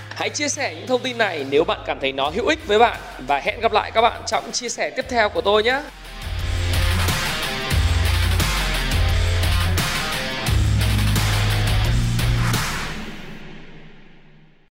Hãy 0.09 0.29
chia 0.29 0.49
sẻ 0.49 0.75
những 0.75 0.87
thông 0.87 1.03
tin 1.03 1.17
này 1.17 1.45
nếu 1.49 1.63
bạn 1.63 1.79
cảm 1.85 1.99
thấy 2.01 2.11
nó 2.11 2.29
hữu 2.29 2.47
ích 2.47 2.67
với 2.67 2.79
bạn 2.79 3.01
và 3.27 3.39
hẹn 3.39 3.59
gặp 3.61 3.71
lại 3.71 3.91
các 3.91 4.01
bạn 4.01 4.21
trong 4.27 4.51
chia 4.51 4.69
sẻ 4.69 4.93
tiếp 4.95 5.05
theo 5.09 5.29
của 5.29 5.41
tôi 5.41 5.63
nhé. 5.63 5.81